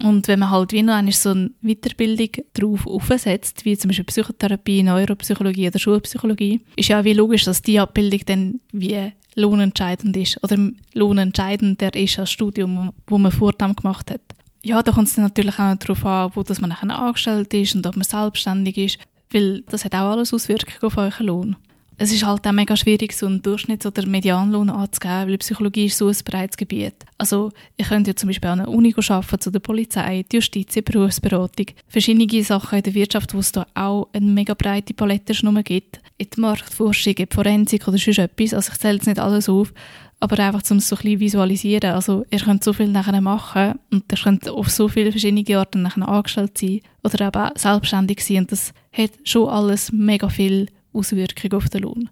Und 0.02 0.28
wenn 0.28 0.40
man 0.40 0.50
halt 0.50 0.72
wie 0.72 0.82
noch 0.82 0.94
eine 0.94 1.12
so 1.12 1.30
eine 1.30 1.50
Weiterbildung 1.62 2.44
drauf 2.54 2.86
aufsetzt, 2.86 3.64
wie 3.64 3.76
zum 3.76 3.88
Beispiel 3.88 4.04
Psychotherapie, 4.04 4.82
Neuropsychologie 4.82 5.68
oder 5.68 5.78
Schulpsychologie, 5.78 6.60
ist 6.76 6.88
ja 6.88 7.04
wie 7.04 7.14
logisch, 7.14 7.44
dass 7.44 7.62
die 7.62 7.78
Abbildung 7.78 8.20
dann 8.26 8.60
wie 8.72 9.12
lohnentscheidend 9.36 10.16
ist 10.16 10.42
oder 10.42 10.56
lohnentscheidender 10.94 11.94
ist 11.94 12.18
als 12.18 12.32
Studium, 12.32 12.92
wo 13.06 13.18
man 13.18 13.30
vor 13.30 13.52
dem 13.52 13.76
gemacht 13.76 14.10
hat. 14.10 14.20
Ja, 14.64 14.82
da 14.82 14.90
kommt 14.90 15.06
es 15.06 15.16
natürlich 15.16 15.58
auch 15.60 15.76
darauf 15.76 16.04
an, 16.04 16.30
wo 16.34 16.42
dass 16.42 16.60
man 16.60 16.70
nachher 16.70 16.98
angestellt 16.98 17.54
ist 17.54 17.76
und 17.76 17.86
ob 17.86 17.94
man 17.94 18.04
selbstständig 18.04 18.76
ist, 18.78 18.98
weil 19.30 19.62
das 19.68 19.84
hat 19.84 19.94
auch 19.94 20.10
alles 20.10 20.34
Auswirkungen 20.34 20.82
auf 20.82 20.96
euren 20.96 21.26
Lohn 21.26 21.56
es 21.98 22.12
ist 22.12 22.24
halt 22.24 22.46
auch 22.46 22.52
mega 22.52 22.76
schwierig, 22.76 23.12
so 23.12 23.26
einen 23.26 23.40
Durchschnitts- 23.40 23.86
oder 23.86 24.06
Medianlohn 24.06 24.68
anzugeben, 24.68 25.28
weil 25.28 25.38
Psychologie 25.38 25.86
ist 25.86 25.96
so 25.96 26.08
ein 26.08 26.16
breites 26.24 26.56
Gebiet. 26.56 26.94
Also, 27.16 27.52
ich 27.76 27.88
könnte 27.88 28.10
ja 28.10 28.16
zum 28.16 28.28
Beispiel 28.28 28.50
an 28.50 28.60
einer 28.60 28.68
Uni 28.68 28.94
arbeiten, 28.96 29.40
zu 29.40 29.50
der 29.50 29.60
Polizei, 29.60 30.24
die 30.30 30.36
Justiz, 30.36 30.74
die 30.74 30.82
Berufsberatung, 30.82 31.66
verschiedene 31.88 32.44
Sachen 32.44 32.78
in 32.78 32.82
der 32.82 32.94
Wirtschaft, 32.94 33.32
wo 33.32 33.38
es 33.38 33.52
da 33.52 33.66
auch 33.74 34.08
eine 34.12 34.26
mega 34.26 34.54
breite 34.54 34.92
Palette 34.92 35.32
gibt, 35.62 36.00
in 36.18 36.28
der 36.30 36.40
Marktforschung, 36.40 37.14
in 37.14 37.26
der 37.28 37.34
Forensik 37.34 37.88
oder 37.88 37.98
sonst 37.98 38.18
etwas. 38.18 38.52
Also, 38.52 38.72
ich 38.72 38.78
zähle 38.78 38.94
jetzt 38.96 39.06
nicht 39.06 39.18
alles 39.18 39.48
auf, 39.48 39.72
aber 40.20 40.38
einfach 40.38 40.62
um 40.70 40.78
es 40.78 40.88
so 40.88 40.96
ein 40.96 41.02
bisschen 41.02 41.20
visualisieren. 41.20 41.92
Also 41.92 42.24
ihr 42.30 42.40
könnt 42.40 42.64
so 42.64 42.72
viel 42.72 42.88
nachher 42.88 43.20
machen 43.20 43.78
und 43.92 44.04
ihr 44.10 44.18
könnt 44.18 44.48
auf 44.48 44.70
so 44.70 44.88
viele 44.88 45.10
verschiedene 45.10 45.58
Arten 45.58 45.82
nachher 45.82 46.08
angestellt 46.08 46.56
sein 46.58 46.80
oder 47.02 47.26
eben 47.26 47.50
selbstständig 47.56 48.24
sein 48.24 48.38
und 48.38 48.52
das 48.52 48.72
hat 48.92 49.10
schon 49.24 49.48
alles 49.48 49.92
mega 49.92 50.28
viel 50.28 50.68
Auswirkungen 50.96 51.54
auf 51.54 51.68
den 51.68 51.82
Lohn. 51.82 52.10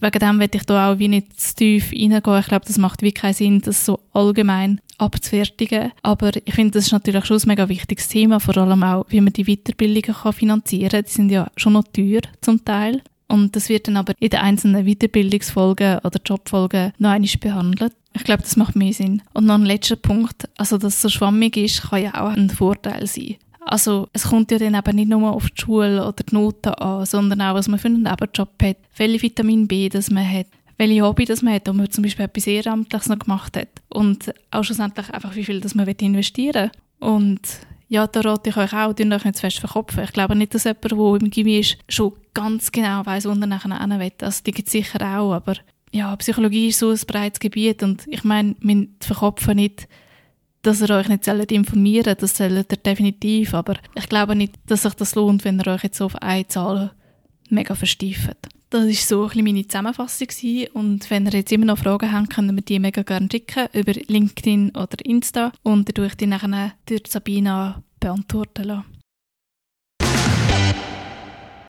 Wegen 0.00 0.18
dem 0.18 0.38
werde 0.38 0.58
ich 0.58 0.64
da 0.64 0.92
auch 0.92 0.98
wie 0.98 1.08
nicht 1.08 1.38
zu 1.40 1.56
tief 1.56 1.92
reingehen. 1.92 2.38
Ich 2.40 2.46
glaube, 2.46 2.66
das 2.66 2.78
macht 2.78 3.02
wirklich 3.02 3.22
keinen 3.22 3.34
Sinn, 3.34 3.60
das 3.60 3.84
so 3.84 3.98
allgemein 4.12 4.80
abzufertigen. 4.98 5.92
Aber 6.02 6.30
ich 6.44 6.54
finde, 6.54 6.72
das 6.72 6.86
ist 6.86 6.92
natürlich 6.92 7.24
schon 7.24 7.38
ein 7.38 7.48
mega 7.48 7.68
wichtiges 7.68 8.08
Thema, 8.08 8.38
vor 8.38 8.56
allem 8.56 8.82
auch, 8.84 9.06
wie 9.08 9.20
man 9.20 9.32
die 9.32 9.44
Weiterbildungen 9.44 10.14
kann 10.14 10.32
finanzieren 10.32 10.90
kann. 10.90 11.04
Die 11.04 11.10
sind 11.10 11.30
ja 11.30 11.50
schon 11.56 11.72
noch 11.72 11.84
teuer 11.92 12.20
zum 12.40 12.64
Teil. 12.64 13.02
Und 13.26 13.56
das 13.56 13.68
wird 13.68 13.88
dann 13.88 13.96
aber 13.96 14.12
in 14.20 14.30
den 14.30 14.40
einzelnen 14.40 14.86
Weiterbildungsfolgen 14.86 15.98
oder 15.98 16.20
Jobfolgen 16.24 16.92
noch 16.98 17.10
einmal 17.10 17.30
behandelt. 17.40 17.92
Ich 18.14 18.24
glaube, 18.24 18.42
das 18.42 18.56
macht 18.56 18.76
mehr 18.76 18.92
Sinn. 18.92 19.22
Und 19.32 19.46
noch 19.46 19.54
ein 19.54 19.64
letzter 19.64 19.96
Punkt, 19.96 20.48
also 20.58 20.76
dass 20.76 20.96
es 20.96 21.02
so 21.02 21.08
schwammig 21.08 21.56
ist, 21.56 21.82
kann 21.82 22.02
ja 22.02 22.22
auch 22.22 22.36
ein 22.36 22.50
Vorteil 22.50 23.06
sein. 23.06 23.36
Also 23.66 24.08
es 24.12 24.24
kommt 24.24 24.50
ja 24.50 24.58
dann 24.58 24.74
eben 24.74 24.96
nicht 24.96 25.08
nur 25.08 25.32
auf 25.32 25.48
die 25.50 25.62
Schule 25.62 26.02
oder 26.02 26.24
die 26.24 26.34
Noten 26.34 26.74
an, 26.74 27.06
sondern 27.06 27.40
auch, 27.42 27.54
was 27.54 27.68
man 27.68 27.78
für 27.78 27.88
einen 27.88 28.02
Nebenjob 28.02 28.50
hat, 28.62 28.76
welche 28.96 29.22
Vitamin 29.22 29.68
B 29.68 29.88
das 29.88 30.10
man 30.10 30.28
hat, 30.28 30.46
welche 30.78 31.02
Hobby 31.02 31.24
das 31.24 31.42
man 31.42 31.54
hat, 31.54 31.68
ob 31.68 31.76
man 31.76 31.90
zum 31.90 32.02
Beispiel 32.02 32.24
etwas 32.24 32.46
Ehrenamtliches 32.46 33.08
noch 33.08 33.18
gemacht 33.18 33.56
hat 33.56 33.68
und 33.88 34.32
auch 34.50 34.64
schlussendlich 34.64 35.10
einfach, 35.10 35.34
wie 35.36 35.44
viel 35.44 35.60
das 35.60 35.74
man 35.74 35.86
investieren 35.86 36.70
will. 37.00 37.08
Und 37.08 37.40
ja, 37.88 38.06
da 38.06 38.20
rate 38.20 38.50
ich 38.50 38.56
euch 38.56 38.72
auch, 38.72 38.88
euch 38.90 38.98
nicht 39.24 39.36
zu 39.36 39.40
fest 39.40 39.58
verkopfen. 39.58 40.04
Ich 40.04 40.12
glaube 40.12 40.34
nicht, 40.34 40.54
dass 40.54 40.64
jemand, 40.64 40.90
der 40.90 40.98
im 41.20 41.30
Gimmi 41.30 41.58
ist, 41.58 41.76
schon 41.88 42.14
ganz 42.32 42.72
genau 42.72 43.04
weiss, 43.04 43.26
wo 43.26 43.30
er 43.30 43.46
nachher 43.46 43.78
hin 43.78 44.00
will. 44.00 44.12
Also 44.22 44.42
die 44.44 44.52
gibt 44.52 44.68
es 44.68 44.72
sicher 44.72 45.00
auch, 45.02 45.32
aber 45.32 45.56
ja, 45.92 46.16
Psychologie 46.16 46.68
ist 46.68 46.78
so 46.78 46.90
ein 46.90 47.00
breites 47.06 47.38
Gebiet 47.38 47.82
und 47.82 48.04
ich 48.08 48.24
meine, 48.24 48.56
wir 48.60 48.88
verkopfen 49.00 49.56
nicht, 49.56 49.88
dass 50.62 50.80
ihr 50.80 50.90
euch 50.90 51.08
nicht 51.08 51.26
informieren 51.26 52.04
sollt, 52.04 52.22
das 52.22 52.36
sollt 52.36 52.72
ihr 52.72 52.78
definitiv, 52.78 53.54
aber 53.54 53.74
ich 53.94 54.08
glaube 54.08 54.36
nicht, 54.36 54.54
dass 54.66 54.82
sich 54.82 54.94
das 54.94 55.14
lohnt, 55.14 55.44
wenn 55.44 55.60
ihr 55.60 55.66
euch 55.66 55.82
jetzt 55.82 56.00
auf 56.00 56.16
eine 56.16 56.46
Zahl 56.46 56.92
mega 57.50 57.74
versteift. 57.74 58.36
Das 58.70 58.86
war 58.86 58.92
so 58.92 59.22
ein 59.22 59.28
bisschen 59.28 59.44
meine 59.44 59.66
Zusammenfassung 59.66 60.28
und 60.72 61.10
wenn 61.10 61.26
ihr 61.26 61.32
jetzt 61.32 61.52
immer 61.52 61.66
noch 61.66 61.78
Fragen 61.78 62.10
habt, 62.10 62.30
könnt 62.30 62.50
ihr 62.50 62.62
die 62.62 62.78
mega 62.78 63.02
gerne 63.02 63.28
schicken 63.30 63.68
über 63.74 63.92
LinkedIn 63.92 64.70
oder 64.70 65.04
Insta 65.04 65.52
und 65.62 65.88
dann 65.88 65.94
tue 65.94 66.06
ich 66.06 66.14
die 66.14 66.26
nachher 66.26 66.72
durch 66.86 67.02
Sabina 67.08 67.82
beantworten 68.00 68.64
lassen. 68.64 68.91